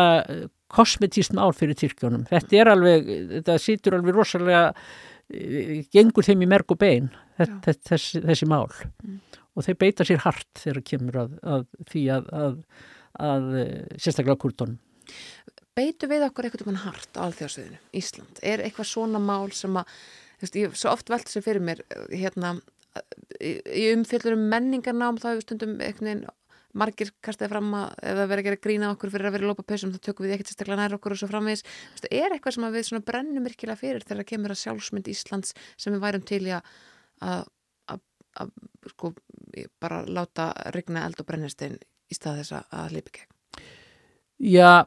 [0.67, 2.25] eh, kosmetískt mál fyrir Tyrkjónum.
[2.31, 4.73] Þetta er alveg, þetta situr alveg rosalega,
[5.31, 7.09] eh, gengur þeim í merg og bein,
[7.39, 8.69] þetta, þessi, þessi mál.
[9.57, 12.61] Og þeir beita sér hart þegar kemur að, að því að, að,
[13.31, 14.79] að eh, sérstaklega kurdunum.
[15.77, 18.39] Beitu við okkur eitthvað mann hart á alþjóðsviðinu, Ísland?
[18.41, 19.91] Er eitthvað svona mál sem að,
[20.39, 22.55] þú veist, ég svo oft velt sér fyrir mér, uh, hérna,
[23.37, 26.25] í umfyllur um menningarnám, þá hefur stundum veginn
[26.77, 29.65] margir kastaði fram að ef það verið að gera grína okkur fyrir að vera lópa
[29.67, 31.63] pössum þá tökum við ekkert sérstaklega nær okkur og svo framvegis.
[31.95, 35.95] Veist, er eitthvað sem við brennum virkilega fyrir þegar það kemur að sjálfsmynd Íslands sem
[35.95, 37.47] við værum til að
[38.91, 39.13] sko,
[39.81, 43.33] bara láta rigna eld og brennistein í stað þess að- í gegn?
[44.37, 44.85] Já,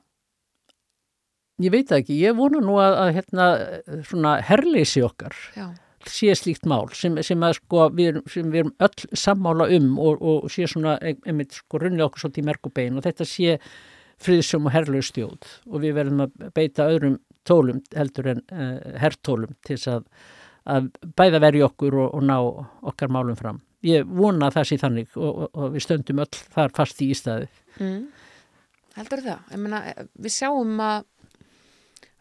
[1.58, 2.14] ég veit ekki.
[2.20, 5.66] Ég vona nú að, að hérna, herleysi okkar Já,
[6.08, 10.50] sé slíkt mál sem, sem, sko, við, sem við erum öll sammála um og, og
[10.52, 13.56] sé svona, ein- einmitt, sko, runni okkur svolítið í merk og þetta sé
[14.20, 19.54] friðsum og herlaus stjóð og við verðum að beita öðrum tólum heldur en uh, hertólum
[19.64, 20.06] til þess að,
[20.76, 22.36] að bæða verja okkur og, og ná
[22.92, 23.62] okkar málum fram.
[23.86, 27.48] Ég vona að það sé þannig og, og, við stöndum öll þar fast í ístæði.
[27.80, 28.02] mm.
[28.98, 29.80] heldur það ég meina,
[30.20, 31.06] við sjáum að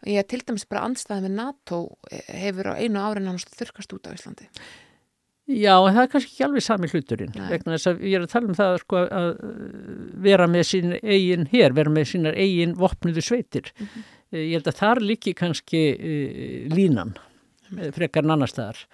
[0.08, 1.80] ég til dæmis bara andstæði með NATO
[2.28, 4.48] hefur á einu ári nánast þurkast út á Íslandi
[5.50, 7.48] Já, en það er kannski ekki alveg sami hluturinn Nei.
[7.50, 9.62] vegna þess að ég er að tala um það sko, að uh,
[10.26, 13.72] vera með sín eigin hér, vera með sínar eigin vopnuðu sveitir.
[13.80, 14.04] Mhm.
[14.30, 18.84] Eh, Ég held að þar líki kannski uh, línan eh, frekar en annar staðar.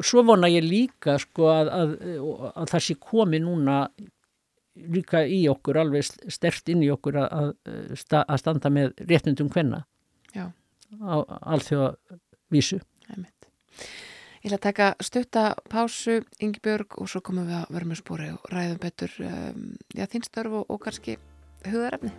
[0.00, 1.94] Og svo vona ég líka sko að, að,
[2.56, 3.84] að það sé komi núna
[4.90, 7.54] líka í okkur, alveg stert inn í okkur að,
[8.18, 9.84] að standa með réttundum hvenna
[10.34, 10.46] Já,
[11.02, 11.14] á
[11.54, 11.90] alþjóða
[12.50, 12.80] vísu.
[13.10, 13.50] einmitt.
[14.40, 18.48] Ég ætla að taka stutta pásu, Ingibjörg, og svo komum við að með spóri og
[18.48, 21.18] ræðum betur um, já, þín störf og, og kannski
[21.66, 22.14] hugarefni.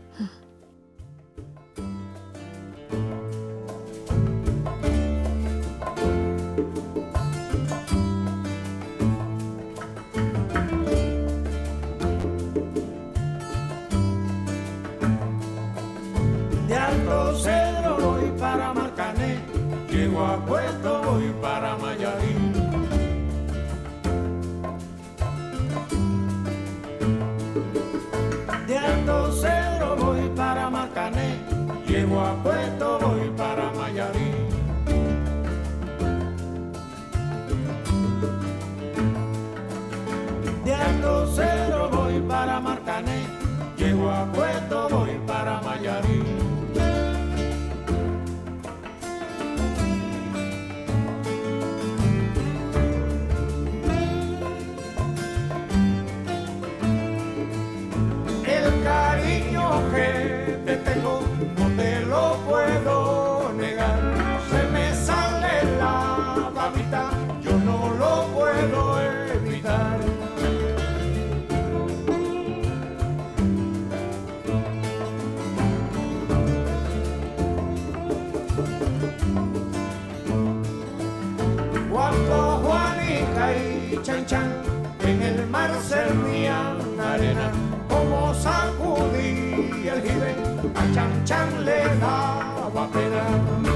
[84.30, 87.52] En el mar servían arena,
[87.90, 90.36] como sacudí el jibe,
[90.76, 93.71] a chan chan le daba pena.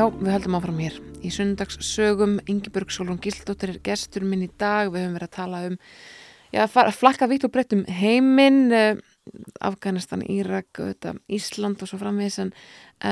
[0.00, 0.94] Já, við höldum áfram hér.
[1.20, 4.88] Í sunnudagssögum Ingeborg Solon Gildóttir er gestur minn í dag.
[4.88, 5.76] Við höfum verið að tala um,
[6.54, 6.62] já,
[6.96, 9.02] flakka vitt og breytt um heiminn, uh,
[9.68, 10.80] Afganistan, Írak,
[11.28, 12.54] Ísland og svo framvegis en,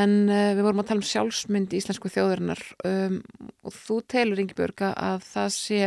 [0.01, 3.21] en uh, við vorum að tala um sjálfsmynd íslensku þjóðurinnar um,
[3.69, 5.85] og þú telur Ingeborg að það sé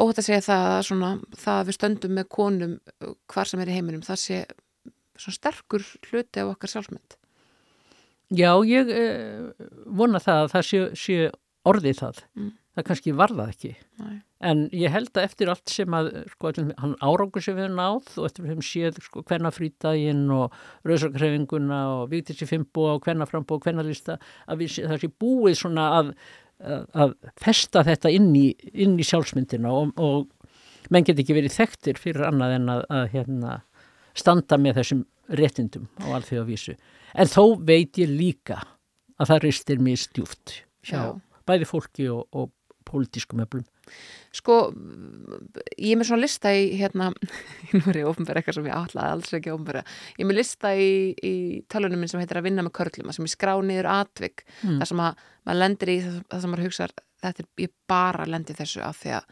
[0.00, 3.60] óhætt að segja það að svona, það að við stöndum með konum uh, hvar sem
[3.60, 4.44] er í heiminum, það sé
[5.28, 7.19] sterkur hluti af okkar sjálfsmynd.
[8.30, 9.50] Já, ég eh,
[9.90, 11.20] vona það að það sé, sé
[11.66, 12.24] orðið það.
[12.38, 12.50] Mm.
[12.70, 13.70] Það kannski var það ekki.
[14.00, 14.18] Nei.
[14.50, 18.12] En ég held að eftir allt sem að, sko, hann árangur sem við höfum náð
[18.14, 20.54] og eftir höfum séð, sko, hvenna frítaginn og
[20.88, 24.16] rauðsarkrefinguna og viktissi fimbo og hvenna frambó og hvenna lista,
[24.46, 26.12] að við, það sé búið svona að,
[26.62, 31.58] að, að festa þetta inn í, inn í sjálfsmyndina og, og menn get ekki verið
[31.58, 33.58] þekktir fyrir annað en að, að hérna,
[34.16, 35.04] standa með þessum
[35.38, 36.76] réttindum á alþjóðavísu.
[37.14, 38.60] En þó veit ég líka
[39.20, 40.56] að það ristir mér stjúft
[40.86, 41.20] hjá Já.
[41.46, 42.50] bæði fólki og, og
[42.90, 43.62] pólitískum öflum.
[44.34, 44.54] Sko,
[45.78, 47.10] ég er með svona lista í hérna,
[47.76, 49.82] nú er ég ofnbæra eitthvað sem ég áhlaði alls ekki ofnbæra,
[50.16, 50.88] ég er með lista í,
[51.26, 51.34] í
[51.70, 54.78] tölunum minn sem heitir að vinna með körlum, sem ég skrá niður atvik, Mm.
[54.82, 58.26] þar sem að maður lendir í það, það sem maður hugsar, þetta er, ég bara
[58.28, 59.30] lendi þessu af því að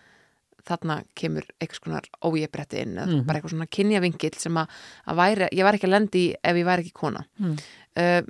[0.67, 3.27] þarna kemur eitthvað skonar ójebretti inn, eða Mhm.
[3.27, 4.69] bara eitthvað svona kynjavingill sem að,
[5.07, 7.25] að væri, ég var ekki að lendi ef ég væri ekki kona.
[7.39, 7.57] Mm.
[7.97, 8.23] Uh,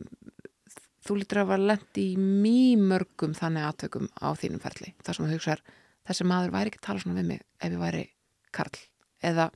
[1.08, 5.26] þú lítur að vera lendi í mjög mörgum þannig aðtökum á þínum ferli, þar sem
[5.26, 5.60] þú hugsar
[6.06, 8.08] þessi maður væri ekki að tala svona við mig ef ég væri
[8.52, 8.78] karl
[9.22, 9.50] eða,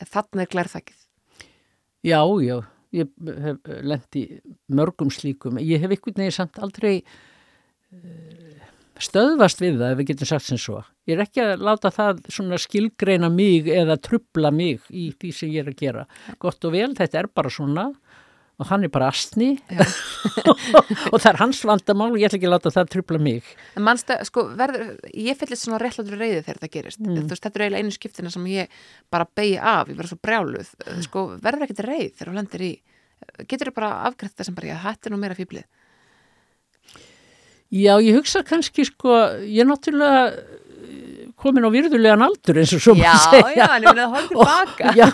[0.00, 1.00] eða þarna er glærþakið
[2.04, 2.56] Já, já,
[2.92, 5.56] ég hef lendi mörgum slíkum.
[5.58, 7.02] Ég hef einhvern veginn samt aldrei
[7.92, 8.60] eh,
[9.02, 10.82] stöðvast við það ef við getum sagt sem svo.
[11.08, 12.22] Ég er ekki að láta það
[12.62, 16.06] skilgreina mig eða trubla mig í því sem ég er að gera.
[16.38, 17.90] Gott og vel, þetta er bara svona
[18.54, 19.56] og hann er bara astni
[21.10, 23.48] og það er hans vandamál og ég ætla ekki að láta það trubla mig.
[23.74, 27.26] en mannstu, sko, verður, ég fyllist svona réttlátur reyði þegar það gerist Mm.
[27.28, 28.68] veist, þetta er eiginlega einu skiptina sem ég
[29.10, 30.70] bara beigi af, ég verður svo brjáluð
[31.02, 32.72] sko, verður ekkert reyð þegar þú lendir í
[33.50, 35.66] getur þú bara afgrætt það sem bara, já, er nú meira fýblið
[37.74, 42.82] Já, ég hugsa kannski sko, ég er náttúrulega eh, komin á virðulegan aldur eins og
[42.84, 43.56] svo Já, maður segja.
[43.58, 44.92] já, en ég meina það horfði tilbaka.
[45.00, 45.08] Já,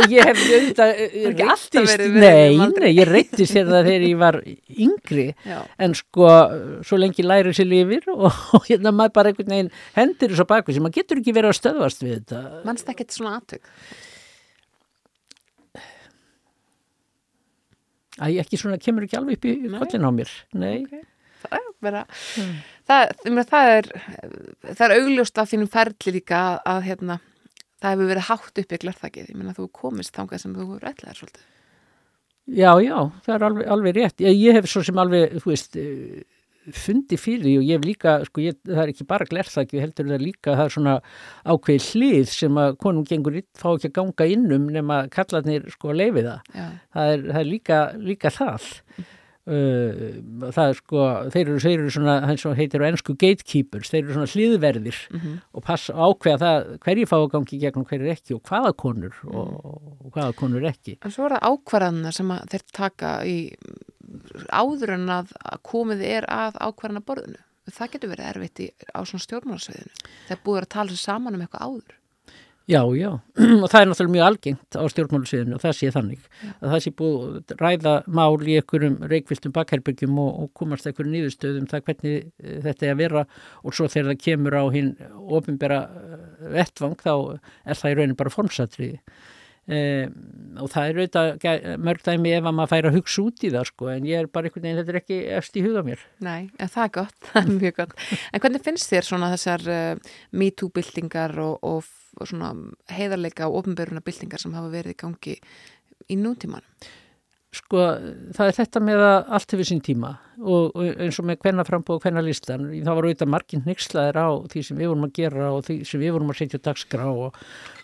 [0.00, 4.06] og ég hef auðvitað eh, ekki reiddist- verið verið Nei, nei, ég reyttist hérna þegar
[4.08, 4.40] ég var
[4.88, 5.60] yngri Já.
[5.86, 6.32] en sko,
[6.90, 8.26] svo lengi læri sér lifir og,
[8.58, 11.60] og hérna maður bara einhvern veginn hendir þessu bakvið sem maður getur ekki verið að
[11.62, 12.42] stöðvast við þetta.
[12.66, 13.70] Manst ekkert svona aðtök?
[18.20, 20.32] Æ, ekki svona, kemur ekki alveg upp í kollin á mér.
[20.58, 21.06] Nei, Ok.
[21.40, 22.04] Það er bara,
[22.90, 23.90] það, ég meina, það er,
[24.70, 27.20] það er augljóst af þínum ferli líka að, að hérna,
[27.80, 29.30] það hefur verið hátt upp í glarþakið.
[29.32, 31.46] Ég meina, þú komist þangað sem þú hefur ætlaðir svolítið.
[32.50, 34.22] Já, já, það er alveg, alveg rétt.
[34.26, 36.22] Ég, ég hef svo sem alveg, þú veist, eh,
[36.76, 40.10] fundið fyrir því og ég hef líka, sko, ég, það er ekki bara glerþakki, heldur
[40.10, 40.96] það líka, það er svona
[41.54, 45.92] ákveðið hlið sem að konum gengur inn, fá ekki að ganga innum nema kallarnir, sko,
[45.94, 46.52] að leifi það.
[46.96, 47.80] Það er, það er líka,
[48.10, 48.68] líka það.
[49.50, 53.90] Uh, það er sko, þeir eru, þeir eru svona, eins og heitir á ennsku gatekeepers,
[53.90, 55.32] þeir eru svona hliðverðir Mhm.
[55.58, 59.50] og passa ákveða það hverju fá að gangi gegnum hverju ekki og hvaða konur og,
[60.06, 60.98] og hvaða konur ekki.
[61.02, 63.36] En svo er það ákvarðanir sem þeir taka í
[64.54, 65.32] áður en að
[65.66, 67.40] komið er að ákvarðana borðinu.
[67.70, 70.06] Það getur verið erfitt í, á svona stjórnmálasviðinu.
[70.30, 71.96] Það búið að tala saman um eitthvað áður.
[72.70, 73.08] Já, já,
[73.62, 76.28] og það er náttúrulega mjög algengt á stjórnmálusviðinu og það sé þannig.
[76.60, 81.16] Að það sé búið að ræða mál í einhverjum reikviltum bakherbyggjum og, og komast einhverjum
[81.16, 83.24] nýðustöðum það hvernig eh, þetta er að vera.
[83.64, 84.94] Og svo þegar það kemur á hinn
[85.40, 86.24] ofinbera eh,
[86.60, 89.00] vettvang þá er það í raunin bara formsatriði.
[89.70, 90.14] Um,
[90.64, 93.66] og það er auðvitað mörg dæmi ef að maður fær að hugsa út í það
[93.68, 93.90] sko.
[93.92, 96.02] En ég er bara einhvern veginn, þetta er ekki efst í huga mér.
[96.26, 97.96] Nei, en það er gott, það er mjög gott.
[98.30, 100.14] En hvernig finnst þér svona þessar uh,
[102.90, 105.36] Heiðarleika og ofnböruna byltingar sem hafa verið í gangi
[106.10, 106.66] í nútíman?
[107.50, 107.80] Sko,
[108.36, 111.64] það er þetta með að allt hefur sín tíma og, og eins og með hvenna
[111.66, 115.14] frambúð og hvenna listan, það var auðvitað marginn nixlaðir á því sem við vorum að
[115.18, 117.40] gera og því sem við vorum að setja dagskrá og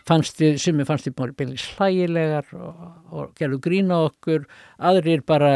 [0.06, 4.46] fannst við, sem við fannst við bara beinlega slægilegar og, og gerðu grína okkur,
[4.86, 5.50] aðrir bara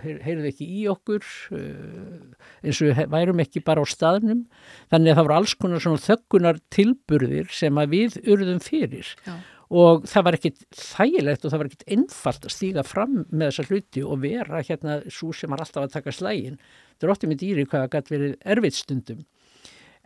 [0.00, 4.46] heyr- heyrðu ekki í okkur uh, eins og við værum ekki bara á staðnum,
[4.88, 9.36] þannig að það voru alls konar svona þöggunar tilburðir sem að við urðum fyrir Já.
[9.68, 13.66] Og það var ekkit þægilegt og það var ekkit einfalt að stíga fram með þessa
[13.68, 16.56] hluti og vera hérna svo sem var alltaf að taka slægin.
[16.96, 19.26] Það er óttið með dýri hvað það gæti verið erfitt stundum.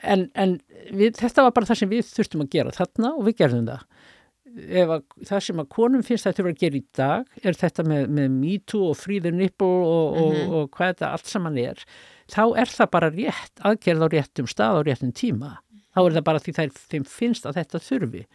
[0.03, 0.57] En, en
[0.91, 3.87] við, þetta var bara það sem við þurftum að gera þarna og við gerðum það.
[4.53, 7.59] Ef að, það sem að konum finnst að þetta verið að gera í dag er
[7.63, 11.63] þetta með, með MeToo og Free the Nipple og, og, og hvað þetta allt saman
[11.63, 11.87] er.
[12.33, 15.55] Þá er það bara rétt aðgerð á réttum stað á réttum tíma.
[15.95, 18.27] Þá er það bara því þær, þeim finnst að þetta þurfi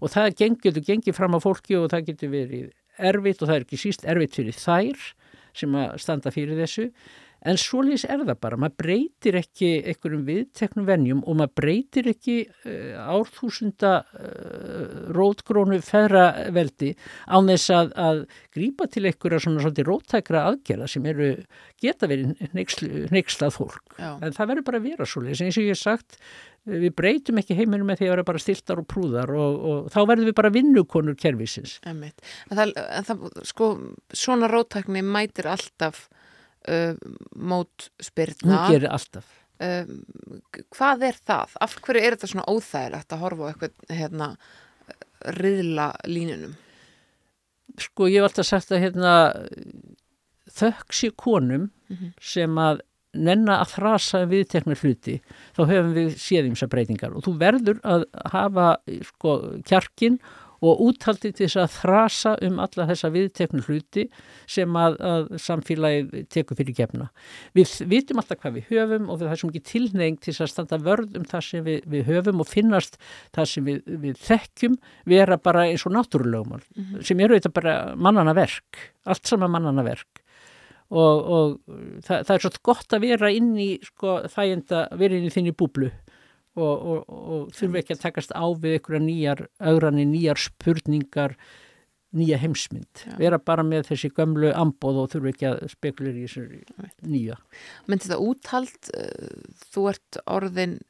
[0.00, 0.30] og það
[0.64, 2.70] getur gengið fram á fólki og það getur verið
[3.00, 5.08] erfitt og það er ekki síst erfitt fyrir þær
[5.56, 6.90] sem að standa fyrir þessu
[7.46, 12.36] en svoleiðis er það bara, maður breytir ekki einhverjum viðteknum venjum og maður breytir ekki
[12.48, 16.92] uh, árþúsunda uh, rótgrónu feðraveldi
[17.30, 18.22] án þess að, að
[18.56, 21.32] grípa til einhverja svona svolítið róttækra aðgerða sem eru
[21.80, 24.14] geta verið neykslað fólk Já.
[24.20, 26.20] en það verður bara að vera svoleiðis eins og ég hef sagt
[26.68, 30.00] við breytum ekki heiminum með því að vera bara stiltar og prúðar og, og þá
[30.10, 31.78] verðum við bara vinnukonur kervisins.
[31.88, 32.02] En
[32.52, 33.70] það, en það, sko,
[34.12, 36.08] svona róttækni mætir alltaf
[36.68, 36.96] uh,
[37.36, 37.90] mót
[38.44, 39.28] Hún gerir alltaf.
[39.60, 40.02] Um,
[40.72, 41.56] hvað er það?
[41.60, 44.28] Af hverju er þetta svona óþægilegt að horfa á eitthvað hérna
[45.36, 46.54] riðla línunum?
[47.80, 49.16] Sko ég hef alltaf sagt að hérna
[50.50, 51.68] þökk sé konum
[52.20, 52.80] sem að
[53.16, 55.16] nenna að þrasa um viðtekna hluti
[55.56, 58.66] þá höfum við séð ímsa breytingar og þú verður að hafa
[59.08, 59.34] sko
[59.66, 60.20] kjarkin
[60.60, 64.06] og úthaldið til þess að þrasa um alla þessa viðteknu hluti
[64.50, 67.08] sem að, að samfélagið tekur fyrir gefna.
[67.56, 70.80] Við vitum alltaf hvað við höfum og er svo mikið tilneying til þess að standa
[70.84, 73.00] vörð um það sem við, við höfum og finnast
[73.36, 74.80] það sem við, við þekkjum
[75.14, 76.64] vera bara eins og náttúrulegumál
[77.06, 80.20] sem eru þetta bara mannana verk, allt saman mannana verk.
[80.90, 81.50] Og, og
[82.02, 85.52] það, það er svo gott að vera inn í sko, þæginda, vera inn í þinni
[85.54, 85.92] búblu
[86.58, 91.36] og, og, og þurfi ekki að takast á við einhverja nýjar augranir, nýjar spurningar
[92.16, 93.12] nýja heimsmynd, Já.
[93.20, 96.46] vera bara með þessi gömlu ambóð og þurfi ekki að spekulir í þessu
[97.06, 97.36] nýja.
[97.86, 100.80] Menn þetta úthald, uh, þú ert orðin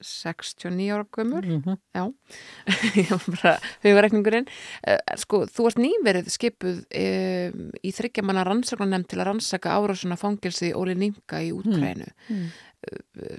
[0.00, 1.78] 69 ára gömur, mm -hmm.
[1.94, 2.14] já,
[3.00, 4.46] ég var bara hugarekningurinn.
[4.88, 10.74] Uh, sko, þú ert nýverið skipuð um, í þryggjamanna rannsaklarnemnd til að rannsaka árásuna fangilsi
[10.74, 12.10] Óli Ninga í útgrænu.
[12.28, 12.48] Mm.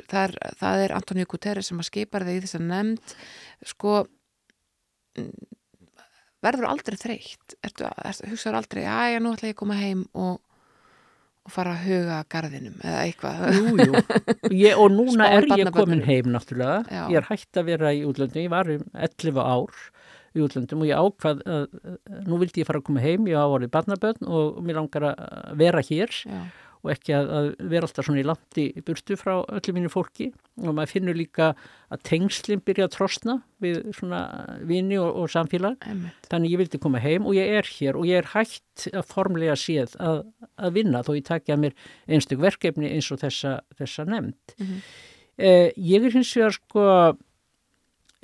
[0.10, 3.16] það er, það er Antonio Guterres sem að skipa það í þess að nefnd
[3.62, 4.06] sko
[6.46, 10.40] verður aldrei þreytt hugsaður aldrei, já, já, nú ætla ég að koma heim og,
[11.46, 13.44] og fara að huga að garðinum eða eitthvað.
[13.54, 14.04] Jú, jú.
[14.66, 16.80] Ég, og núna er ég komin heim náttúrulega.
[16.90, 17.04] Já.
[17.14, 18.42] Ég er hægt að vera í útlöndum.
[18.42, 19.84] Ég var um 11 ár
[20.36, 23.30] í útlöndum og ég ákvað að að nú vildi ég fara að koma heim.
[23.30, 26.42] Ég á orðið barnabörn og mér langar að vera hér Já,
[26.86, 30.28] og ekki að, að vera alltaf svona í landi burtu frá öllu mínu fólki
[30.62, 31.48] og maður finnur líka
[31.92, 34.20] að tengslinn byrja að trosna við svona
[34.70, 36.30] vini og, og samfélag einmitt.
[36.32, 39.58] þannig ég vildi koma heim og ég er hér og ég er hægt að formlega
[39.60, 40.22] séð að,
[40.62, 41.74] að vinna þó ég takja mér
[42.08, 44.80] einstök verkefni eins og þessa, þessa nefnd Mhm.
[45.38, 46.84] eh, ég er hins vegar sko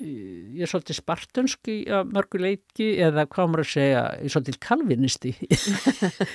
[0.01, 4.33] ég er svolítið spartönsk í að mörgu leiki eða hvað maður að segja, ég er
[4.35, 5.33] svolítið kalvinisti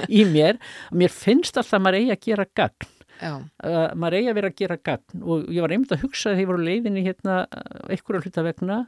[0.09, 0.61] í mér.
[0.95, 2.93] Mér finnst alltaf að maður eigi að gera gagn.
[3.17, 5.25] Já, uh, maður eigi að vera að gera gagn.
[5.25, 7.37] Og ég var einmitt að hugsa þegar ég voru leiðinni hérna
[7.89, 8.79] einhverja hluta vegna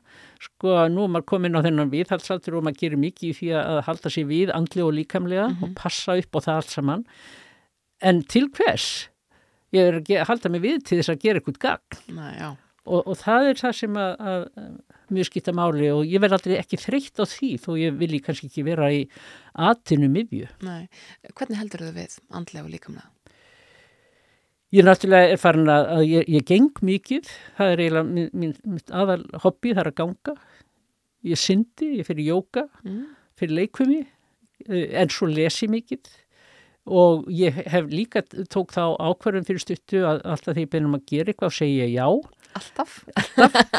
[0.45, 3.83] sko nú er maður komin á þennan viðhaldsaldur og maður gerir mikið í því að
[3.89, 7.07] halda sér við andli og líkamlega og passa upp á það allt saman.
[8.05, 9.09] En til hvers?
[9.75, 12.03] Ég er að halda mig við til þess að gera eitthvað gagn.
[12.17, 12.57] Næ.
[12.89, 14.47] Og, og það er það sem að, að,
[15.15, 18.49] mjög skipta máli og ég verð aldrei ekki þreytt á því þó ég vilji kannski
[18.51, 19.05] ekki vera í
[19.69, 20.49] atinu miðju.
[20.67, 20.89] Nei.
[21.35, 23.09] Hvernig heldur þau við andlega og líkamlega?
[24.77, 28.51] Ég náttúrulega er farin að, að ég, ég geng mikið, það er eiginlega mín, mín,
[28.69, 30.35] mitt aðal hobby, það er að ganga.
[31.29, 33.07] Ég syndi, ég fyrir jóka, Mm.
[33.39, 34.03] fyrir leikvimi,
[34.69, 36.11] eh, en svo lesi mikið
[36.89, 38.23] og ég hef líka
[38.53, 41.89] tók þá ákvarðum fyrir stuttu að alltaf því ég beinum að gera eitthvað og segja
[41.89, 42.07] já.
[42.57, 42.95] Alltaf?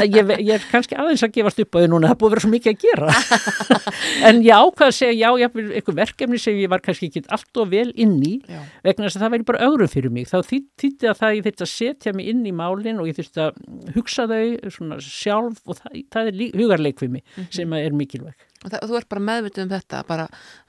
[0.06, 2.44] Ég, ég er kannski aðeins að gefast upp á því núna, það búið að vera
[2.44, 3.16] svo mikið að gera.
[4.30, 7.72] en ég ákvað að segja já, eitthvað verkefni sem ég var kannski ekki allt og
[7.74, 8.62] vel inn í Já.
[8.86, 11.66] vegna þess að það væri bara ögrum fyrir mig þá þýtti að það ég þurfti
[11.68, 13.60] að setja mig inn í málinn og ég þurfti að
[13.98, 18.68] hugsa þau svona sjálf og það, það er lí- hugarleikvimi sem að er mikilvæg Og,
[18.74, 20.26] það, og þú ert bara meðvitið um þetta, bara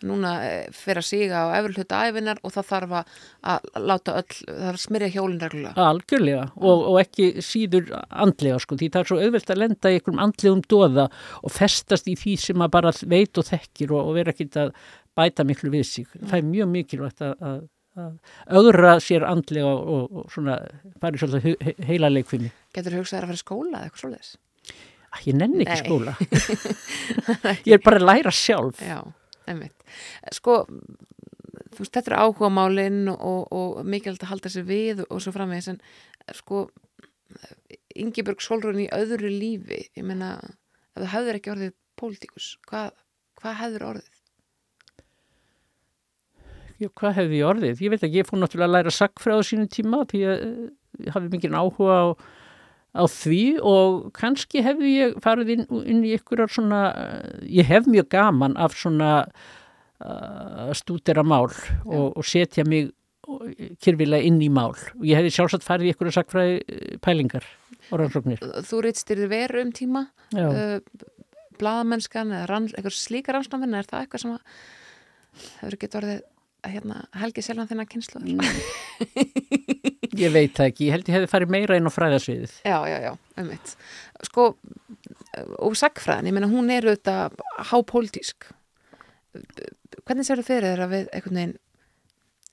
[0.07, 3.17] núna eh, fyrir að síga á efri hluta æfinar og það þarf að,
[3.53, 5.87] að láta öll, það þarf að smyrja hjólinn reglulega.
[5.89, 9.99] algjörlega og, og ekki síður andlega sko því það er svo auðvelt að lenda í
[9.99, 11.07] einhverjum andlegum doða
[11.43, 14.71] og festast í því sem maður bara veit og þekkir og, og vera ekki að
[15.19, 17.59] bæta miklu við sig það er mjög mikilvægt að, að,
[17.99, 20.61] að augra sér andlega og, svona
[21.03, 24.33] farið svolítið heila leikfimi Getur þú hugsað þér að fara í skóla eða eitthvað svoleiðis?
[25.27, 25.85] Ég nenni ekki Nei.
[25.85, 26.13] skóla
[27.69, 29.01] ég er bara að læra sjálf Já,
[29.51, 29.75] einmitt.
[30.37, 30.61] Sko,
[31.75, 35.35] þú veist, þetta er áhuga málinn og, og mikilvægt að halda sér við og svo
[35.35, 35.81] framvegis en
[36.39, 36.69] sko,
[37.99, 40.37] Ingibjörg Solrún í öðru lífi, ég meina,
[40.95, 42.95] ef þú hefur ekki orðið pólitíkus, hvað,
[43.41, 44.17] hvað hefur orðið?
[46.81, 47.81] Já, hvað hefði ég orðið?
[47.85, 50.61] Ég veit ekki, ég fór náttúrulega að læra sagfræð á sínum tíma því að eh,
[51.05, 52.07] ég hafi mikið áhuga á,
[52.91, 56.83] á því og kannski hefði ég farið inn, inn í ykkur svona,
[57.47, 59.11] ég hef mjög gaman af svona
[60.03, 61.51] uh, stúdera mál
[61.85, 62.91] og, og setja mig
[63.85, 67.47] kyrfilega inn í mál og ég hefði sjálfsagt farið í ykkur sagfræði eh, pælingar
[67.91, 68.43] og rannsóknir.
[68.67, 70.81] Þú reytstyrði veru um tíma, uh,
[71.61, 74.37] blaðamennskan eða rann, eitthvað slíka rannsnáfinn, er það eitthvað sem
[75.61, 76.21] hefur ekki orðið
[76.75, 78.21] hérna, helgi sjálfan þennan kynslu?
[80.19, 82.55] Ég veit það ekki, ég held ég hefði farið meira inn á fræðasviðið.
[82.67, 83.75] Já, já, já, ummitt.
[84.27, 84.47] Sko,
[85.63, 87.37] og sagfræðin, ég meina, hún er auðvitað
[87.71, 88.49] hápólitísk.
[90.03, 91.59] Hvernig sér þú fyrir að við einhvern veginn,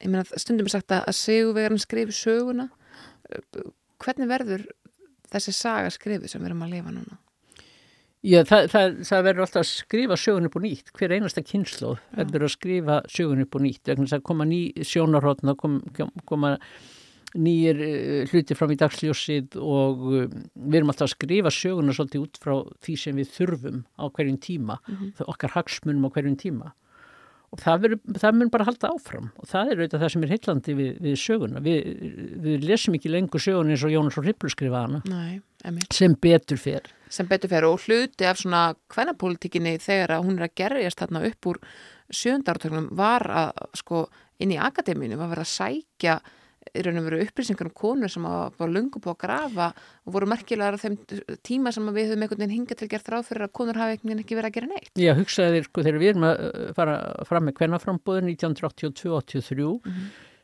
[0.03, 2.67] ég meina, stundum er sagt að sigurvegarinn skrifi söguna.
[4.03, 4.67] Hvernig verður
[5.33, 7.17] þessi saga skrifið sem við erum að lifa núna?
[8.25, 11.99] Já, það, það, það verður alltaf að skrifa sögun upp og nýtt, hver einasta kynnslóð
[12.17, 16.09] verður að skrifa sögun upp og nýtt vegna þess að koma ný sjónarhóttna kom, kom,
[16.27, 16.55] koma
[17.37, 20.25] nýjir uh, hluti fram í dagsljósið og uh,
[20.55, 24.41] við erum alltaf að skrifa söguna svolítið út frá því sem við þurfum á hverjum
[24.43, 24.81] tíma,
[25.17, 26.73] það okkar hagsmunum á hverjum tíma.
[27.47, 30.31] Og það, verður, það mun bara halda áfram og það er auðvitað það sem er
[30.33, 31.61] heillandi við, við söguna.
[31.63, 31.85] Við,
[32.43, 34.99] við lesum ekki lengur sögun eins og Jónas og Ripplu skrifa hana.
[35.07, 35.39] Nei,
[35.95, 36.89] sem betur fer.
[37.07, 41.23] Sem betur fer og hluti af svona kvennapólitíkinni þegar að hún er að gerjast þarna
[41.29, 41.61] upp úr
[42.19, 44.03] sjöndartögnum var að sko
[44.43, 46.17] inn í akademínu var verið að sækja
[46.77, 49.69] í raun og veru upplýsingar um konur sem var lungu búið að grafa
[50.05, 50.97] og voru merkilegar á þeim
[51.45, 54.11] tíma sem við höfum einhvern veginn hingað til gert ráð fyrir að konur hafi einhvern
[54.11, 54.93] veginn ekki verið að gera neitt.
[55.01, 56.99] Já, hugsaði þér, sko, þegar við erum að uh, fara
[57.29, 59.73] fram með kvennaframbóðin 1982-83,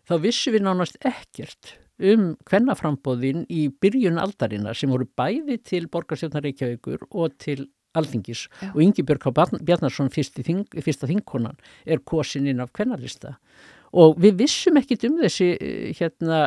[0.09, 6.43] þá vissum við nánast ekkert um kvennaframbóðin í byrjun aldarinnar sem voru bæði til borgarstjórnar
[6.47, 8.71] Reykjavíkur og til Alþingis Já.
[8.73, 9.31] og Ingi Björk H.
[9.61, 13.37] Bjarnarsson, fyrsta þingkonan, er kosin inn af kvennalista.
[13.93, 16.43] Og við vissum ekkit um þessi eh, hérna,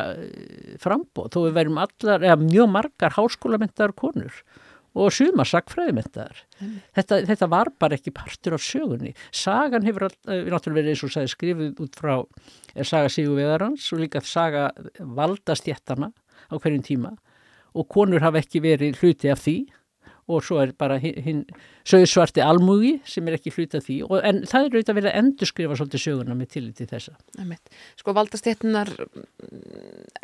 [0.83, 4.41] frambóð, þó við værum allar, eða mjög margar háskólamentaðar konur
[4.97, 6.39] og suma sagfræðimentaðar.
[6.97, 9.13] Þetta, þetta var bara ekki partur af sögunni.
[9.35, 12.13] Sagan hefur uh, náttúrulega verið eins og sagði skrifið út frá
[12.73, 16.09] er saga Sigur Veðarans og líka saga valdastjættana
[16.49, 17.13] á hverjum tíma
[17.77, 19.57] og konur hafa ekki verið hluti af því
[20.27, 20.97] og svo er bara
[21.87, 25.19] sögusvarti almúgi sem er ekki hluti af því og, en það er auðvitað verið að
[25.21, 27.13] endurskrifa svolítið söguna með tillit þessa.
[27.99, 28.91] Sko valdastéttunar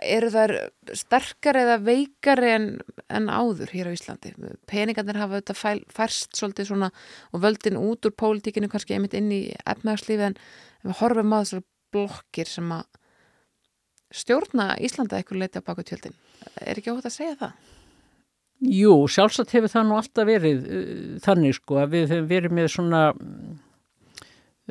[0.04, 0.56] eru þær
[1.00, 2.68] sterkar eða veikar en,
[3.08, 4.34] en áður hér á Íslandi.
[4.68, 6.92] Peningarnir hafa auðvitað færst svolítið svona
[7.32, 10.40] og völdin út úr pólitíkinu kannski einmitt inn í efnægslífi en
[10.84, 12.90] við horfum á þessar blokkir sem að
[14.14, 16.20] stjórna Íslanda eitthvað leiti á baku tjöldin.
[16.60, 17.56] Er ekki óhætt að segja það?
[18.64, 22.68] Jú, sjálfsagt hefur það nú alltaf verið uh, þannig sko að við hefum verið með
[22.72, 23.02] svona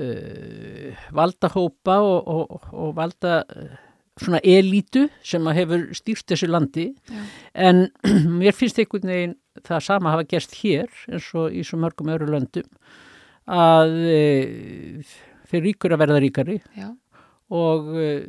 [0.00, 3.74] uh, valdahópa og, og, og valda uh,
[4.20, 7.22] svona elítu sem að hefur stýrt þessu landi Já.
[7.68, 7.86] en
[8.40, 9.36] mér finnst einhvern veginn
[9.66, 12.68] það sama hafa gerst hér eins og í svo mörgum öru löndum
[13.52, 15.14] að uh,
[15.50, 16.88] þeir ríkur að verða ríkari Já.
[17.52, 18.22] og uh,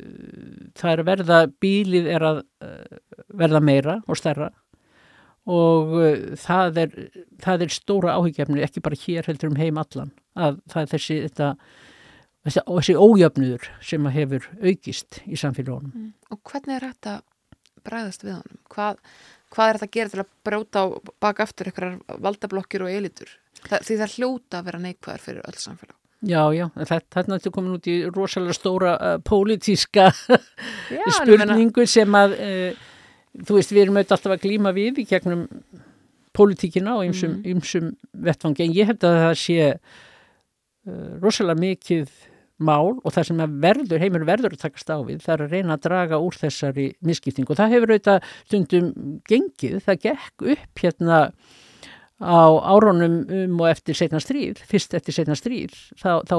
[0.76, 3.00] það er að verða, bílið er að uh,
[3.32, 4.50] verða meira og stærra
[5.50, 6.94] og uh, það, er,
[7.44, 11.18] það er stóra áhyggjafni, ekki bara hér heldur um heim allan, að það er þessi,
[11.26, 11.50] þetta,
[12.48, 15.92] þessi, ójöfnuður sem að hefur aukist í samfélagunum.
[15.94, 16.12] Mm.
[16.32, 17.18] Og hvernig er þetta
[17.84, 18.62] bræðast við honum?
[18.72, 19.02] Hvað,
[19.52, 20.86] hvað er þetta að gera til að bróta
[21.20, 23.36] baka aftur einhverjar valdablokkir og elitur?
[23.64, 25.98] Það, því það hljóta að vera neikvæðar fyrir öll samfélag.
[26.24, 30.06] Já, já, þetta er náttúrulega komin út í rosalega stóra uh, pólitíska
[30.94, 32.86] Já, spurningu sem að uh,
[33.42, 35.48] þú veist, við erum auðvitað alltaf að glíma við í gegnum
[36.34, 37.44] pólitíkina og ymsum, Mhm.
[37.54, 39.58] ymsum vettfangi, en ég held að það sé
[40.86, 42.08] uh, rosalega mikið
[42.64, 45.76] mál og það sem verður, heimur verður að takast á við, það er að reyna
[45.76, 48.90] að draga úr þessari misskipting og það hefur auðvitað stundum
[49.28, 51.18] gengið, það gekk upp hérna
[52.22, 56.36] á árónum um og eftir setna stríð, fyrst eftir setna stríð, þá, þá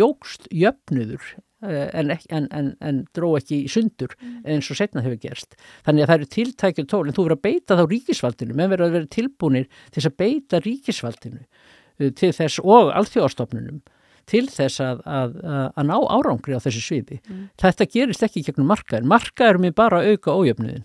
[0.00, 1.20] jógst jöfnuður
[1.62, 4.12] en, ek- en, en, en dró ekki í sundur
[4.44, 5.56] eins og setna hefur gerst.
[5.86, 8.86] Þannig að það eru tiltækjur tól, en þú verður að beita þá ríkisvaldinu, menn verður
[8.90, 13.80] að vera tilbúnir til þess að beita ríkisvaldinu eh, til þess og alþjóðastofnunum
[14.28, 15.36] til þess að, að,
[15.72, 17.16] að, ná árangri á þessu sviði.
[17.62, 19.06] Þetta gerist ekki gegnum markaðin.
[19.08, 20.82] Markaður mér bara að auka ójöfnuðin.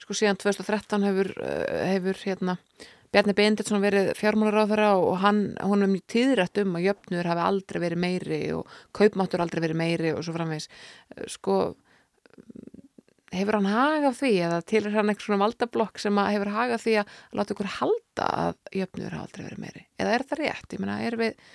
[0.00, 2.54] Sko síðan 2013 hefur, uh, hefur hérna,
[3.10, 7.80] Bjarni Benditsson verið fjármálaráðara og hann, hún er mjög tíðrætt um að jöfnur hafi aldrei
[7.82, 10.68] verið meiri og kaupmáttur aldrei verið meiri og svo framvegis.
[11.16, 11.56] Uh, Sko,
[13.34, 16.96] hefur hann hagað því eða til er hann eitthvað svona valdablokk sem hefur hagað því
[17.02, 19.84] að láta ykkur halda að jöfnur hafi aldrei verið meiri?
[19.98, 20.74] Eða er það rétt?
[20.74, 21.54] Ég meina, er, við,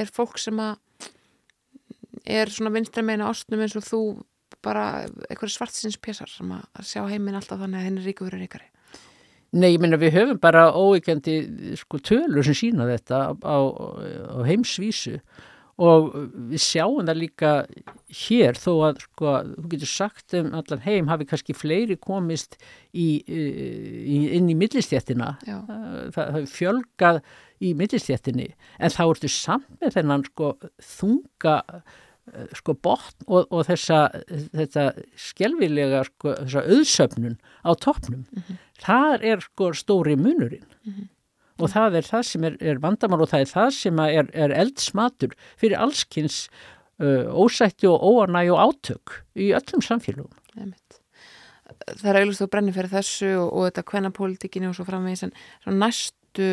[0.00, 1.10] er fólk sem að
[2.22, 4.02] er svona vinstra meina ástnum eins og þú
[4.62, 8.68] bara eitthvað svartsins pésar sem að sjá heiminn alltaf þannig að henni ríku verið ríkari.
[9.52, 15.18] Nei, ég meina við höfum bara óeikjandi sko tölur sem sína þetta á, á heimsvísu.
[15.82, 16.08] Og
[16.52, 17.50] við sjáum það líka
[18.22, 22.58] hér þó að sko þú getur sagt um allan heim hafi kannski fleiri komist
[22.92, 25.32] í, í, inn í millistjættina
[26.12, 27.22] það hafi fjölgað
[27.64, 30.52] í millistjættinni en þá ertu samt með þennan sko
[30.92, 31.56] þunga
[32.54, 34.04] sko botn og, og þessa
[34.52, 34.84] þetta
[35.18, 38.22] skelvilega sko þessa auðsöfnun á toppnum
[38.82, 41.08] þar er sko stóri munurinn
[41.62, 44.54] og það er það sem er, er vandamál og það er það sem er, er
[44.62, 46.44] eldsmatur fyrir allskins
[47.02, 50.32] uh, ósætti og óanæg og átök í öllum samfélagum.
[50.56, 50.98] Einmitt.
[51.98, 55.34] Það er auðvitað að brenni fyrir þessu og, og þetta kvennapólitíkinu og svo framvegis en
[55.64, 56.48] svo næstu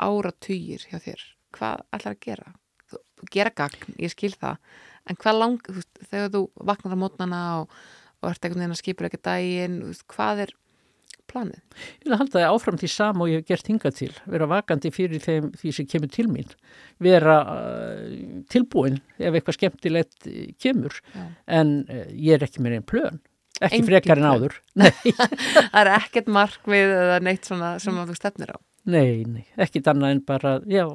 [0.00, 1.24] áratugir hjá þér.
[1.56, 2.52] Hvað ætlar að gera?
[3.30, 4.58] Gera gagn, ég skil það,
[5.10, 7.76] en hvað lang, þú, veist, þegar þú vaknar á mótnana og,
[8.20, 9.22] og ert einhvern veginn að skipur ekki
[9.90, 10.54] veist, hvað er
[11.30, 11.60] planið?
[12.00, 14.92] Ég vil halda það áfram því sama og ég hef gert hingað til, vera vakandi
[14.94, 16.54] fyrir þeim því sem kemur til mín,
[17.02, 18.00] vera uh,
[18.52, 21.26] tilbúin ef eitthvað skemmtilegt eh, kemur, Já.
[21.60, 23.20] en uh, ég er ekki með einn plön,
[23.60, 24.58] ekki Engin frekar en áður.
[24.80, 28.58] Nei, Það er ekkert markmið eða neitt svona sem að þú stefnir á.
[28.90, 30.86] nei, nei, ekkit annað en bara, já,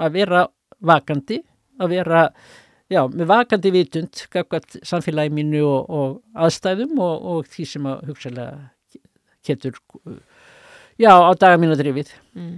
[0.00, 0.46] að vera
[0.88, 1.42] vakandi,
[1.78, 2.22] að vera,
[2.92, 4.24] já, með vakandi vitund,
[4.86, 9.02] samfélagi mínu og, og aðstæðum og, og því sem að hugsalega
[9.46, 9.78] getur,
[11.00, 12.12] já, á daga mínu drifið.
[12.36, 12.56] Mm.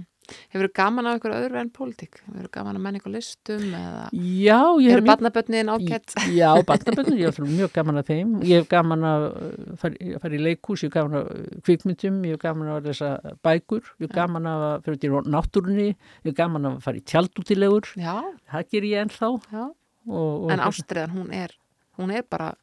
[0.53, 2.19] Hefur gaman á ykkur öðru en pólitík?
[2.27, 6.15] Hefur gaman að menn ykkur listum eða Já, ég eru hef barnabötnin ágætt?
[6.35, 8.33] Já, barnaböndin, ég hef mjög gaman að þeim.
[8.47, 11.59] Ég hef gaman að uh, fara, að fara í leikhús, ég hef gaman að uh,
[11.67, 13.11] kvikmyndum, ég hef gaman að lesa
[13.45, 17.05] bækur, ég hef gaman að fara út í náttúrunni, ég hef gaman að fara í
[17.11, 18.15] tjaldútilegur, Já,
[18.51, 19.31] það ger ég ennþá.
[19.31, 19.69] Og,
[20.09, 21.53] og, En ástriðan, hún er,
[21.99, 22.53] hún er bara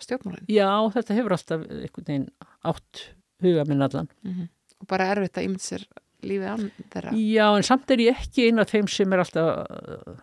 [0.00, 0.46] stjórnmálinn.
[0.50, 2.28] Já, þetta hefur alltaf einhvern veginn
[2.66, 3.02] átt
[3.44, 4.10] huga minn allan.
[4.80, 5.84] Og bara erfitt að ímynd sér
[6.26, 10.20] lífið án þeirra Já, en samt er ég ekki eina af þeim sem er alltaf,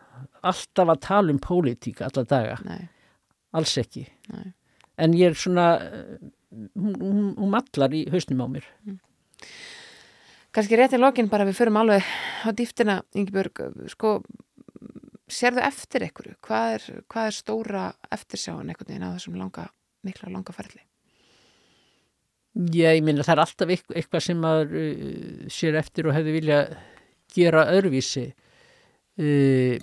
[0.51, 2.87] alltaf að tala um pólitík alla daga, Nei,
[3.57, 4.07] alls ekki.
[4.33, 4.53] nei.
[4.97, 6.17] En ég er svona, eh,
[6.73, 8.65] hún, hún, mallar í hausnum á mér.
[10.55, 12.01] Kannski rétt í lokin bara við förum alveg
[12.41, 13.61] á dýftina, Ingeborg,
[13.93, 14.23] sko,
[15.29, 16.31] sérðu eftir ykkur?
[16.41, 17.83] Hvað er, hvað er stóra
[18.15, 19.67] eftirsjáin einhvern veginn á þessum langa,
[20.07, 20.81] mikla langa ferli?
[22.57, 26.61] Já, ég minna það er alltaf eitthvað, sem maður uh, sér eftir og hefði vilja
[27.35, 28.31] gera öðruvísi.
[29.17, 29.77] Uh,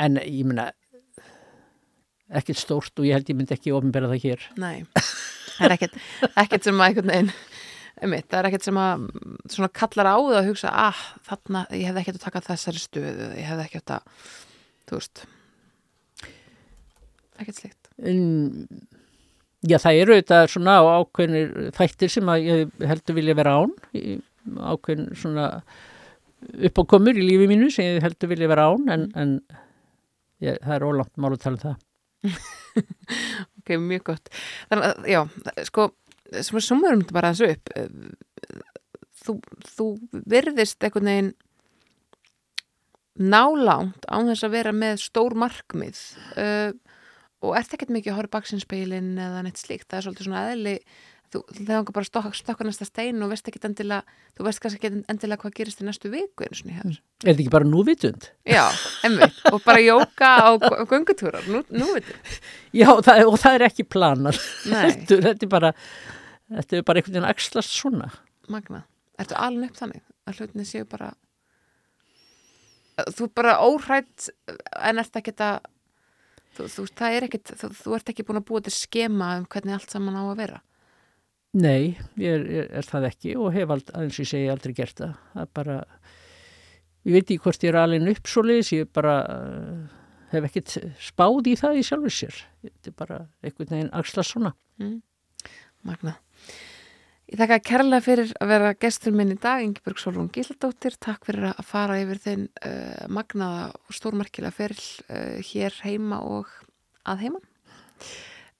[0.00, 0.70] en ég minna,
[2.28, 4.46] ekkert stórt og ég held ég myndi ekki ofinbera það hér.
[4.60, 5.98] Nei, það er ekkert,
[6.44, 7.32] ekkert sem að einhvern veginn,
[7.98, 9.06] einmitt, það er ekkert sem að
[9.54, 13.32] svona kallar á það að hugsa, ah, þarna, ég hefði ekkert að taka þessari stöðu,
[13.34, 14.28] ég hefði ekkert að,
[14.88, 15.24] þú veist,
[17.38, 17.92] ekkert slíkt.
[17.98, 18.22] En,
[19.66, 23.72] já, það eru þetta svona ákveðnir þættir sem að ég heldur vilja vera án,
[24.72, 25.48] ákveðin svona
[26.68, 29.34] uppákomur í lífi mínu sem ég heldur vilja vera án, en, en
[30.44, 31.84] ég, það er ólangt mál að tala um það.
[33.58, 34.30] Ok, mjög gott.
[34.70, 35.18] Þannig að, já,
[35.66, 35.84] sko,
[36.30, 38.54] sem að sumurum þetta bara þessu upp, eh,
[39.24, 39.34] þú,
[39.74, 39.86] þú
[40.32, 41.30] virðist einhvern veginn
[43.18, 46.00] nálánt án þess að vera með stór markmið
[46.38, 46.70] uh,
[47.44, 50.74] og ert ekkert mikið að horfa baksinnspeilin eða neitt slíkt, það er svolítið svona eðli
[51.32, 55.02] þú þegar bara stokka, stokka næsta stein og veist ekkert endilega, þú veist kannski ekki
[55.12, 56.96] endilega hvað gerist í næstu viku eins og hér.
[56.96, 58.28] Er þetta ekki bara núvitund?
[58.48, 58.64] Já,
[59.06, 60.48] emmi, og bara jóka á
[60.88, 62.16] göngutúrar, nú, nú veitum.
[62.72, 64.40] Já, það, og það er ekki planar.
[64.64, 65.72] Þetta, þetta er bara,
[66.56, 68.12] þetta er bara einhvern veginn axlast svona.
[68.48, 68.86] Magna,
[69.20, 71.12] ertu alveg upp þannig að hlutinni séu bara
[73.14, 75.60] þú er bara óhrætt en ert ekki að
[76.56, 79.46] þú, þú, það er ekkit, þú, þú ert ekki búin að búa til skema um
[79.50, 80.62] hvernig allt saman á að vera
[81.58, 84.74] Nei, ég er, er, er það ekki og hef ald, eins og ég segi aldrei
[84.76, 85.14] gert það.
[85.32, 85.76] Það er bara,
[87.08, 90.76] ég veit ekki hvort ég er alveg upp svo leiðis, ég bara uh, hef ekkert
[91.08, 92.40] spáð í það í sjálfur sér.
[92.66, 94.52] Þetta er bara einhvern veginn axlast svona.
[94.82, 94.98] mm.
[95.88, 96.18] Magna
[97.28, 100.94] Ég þakka kærlega fyrir að vera gestur minn í dag, Ingeborg Solrún Gísladóttir.
[100.96, 104.80] Takk fyrir að fara yfir þinn uh, magnaða og stórmarkilega feril
[105.12, 106.48] uh, hér heima og
[107.04, 107.40] að heima.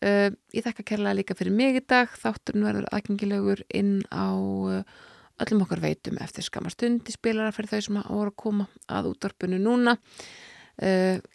[0.04, 2.12] Uh, Ég þakka kærlega líka fyrir mig í dag.
[2.12, 7.08] Þátturinn verður aðgengilegur inn á öllum okkar veitum eftir skamma stund.
[7.08, 9.96] Í spilara fyrir þau sem voru að koma að útvarpinu núna.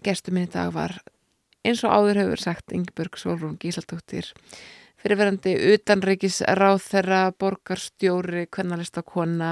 [0.05, 0.99] Gestur minn í dag var
[1.65, 4.29] eins og áður hefur sagt Ingeborg Solrún Gísladóttir
[5.03, 9.51] fyrirverandi utanreikis ráð þeirra borgarstjóri, kvennalista kona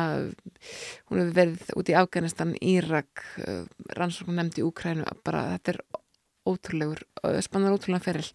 [1.10, 3.26] hún hefur verið út í Afganistan, Írak
[3.98, 5.82] rannsókn nefndi Úkrænu bara þetta er
[6.48, 7.03] ótrúlegur
[7.45, 8.28] spannar ótrúlega feril.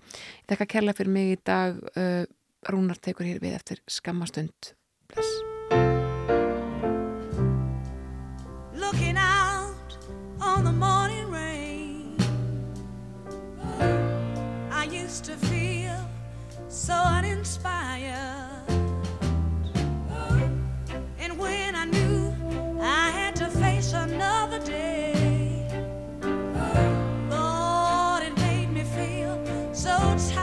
[0.45, 2.23] Ég þekka kærlega fyrir mig í dag uh,
[2.67, 4.75] Rúnar tekur hér við eftir skammastund
[5.11, 5.31] Bless.
[8.75, 9.99] looking out
[10.41, 11.06] on the morning
[16.77, 18.13] so uninspired.
[21.19, 22.35] And when I knew
[22.83, 25.67] I had to face another day,
[27.31, 29.43] Lord, it made me feel
[29.73, 30.36] so tired.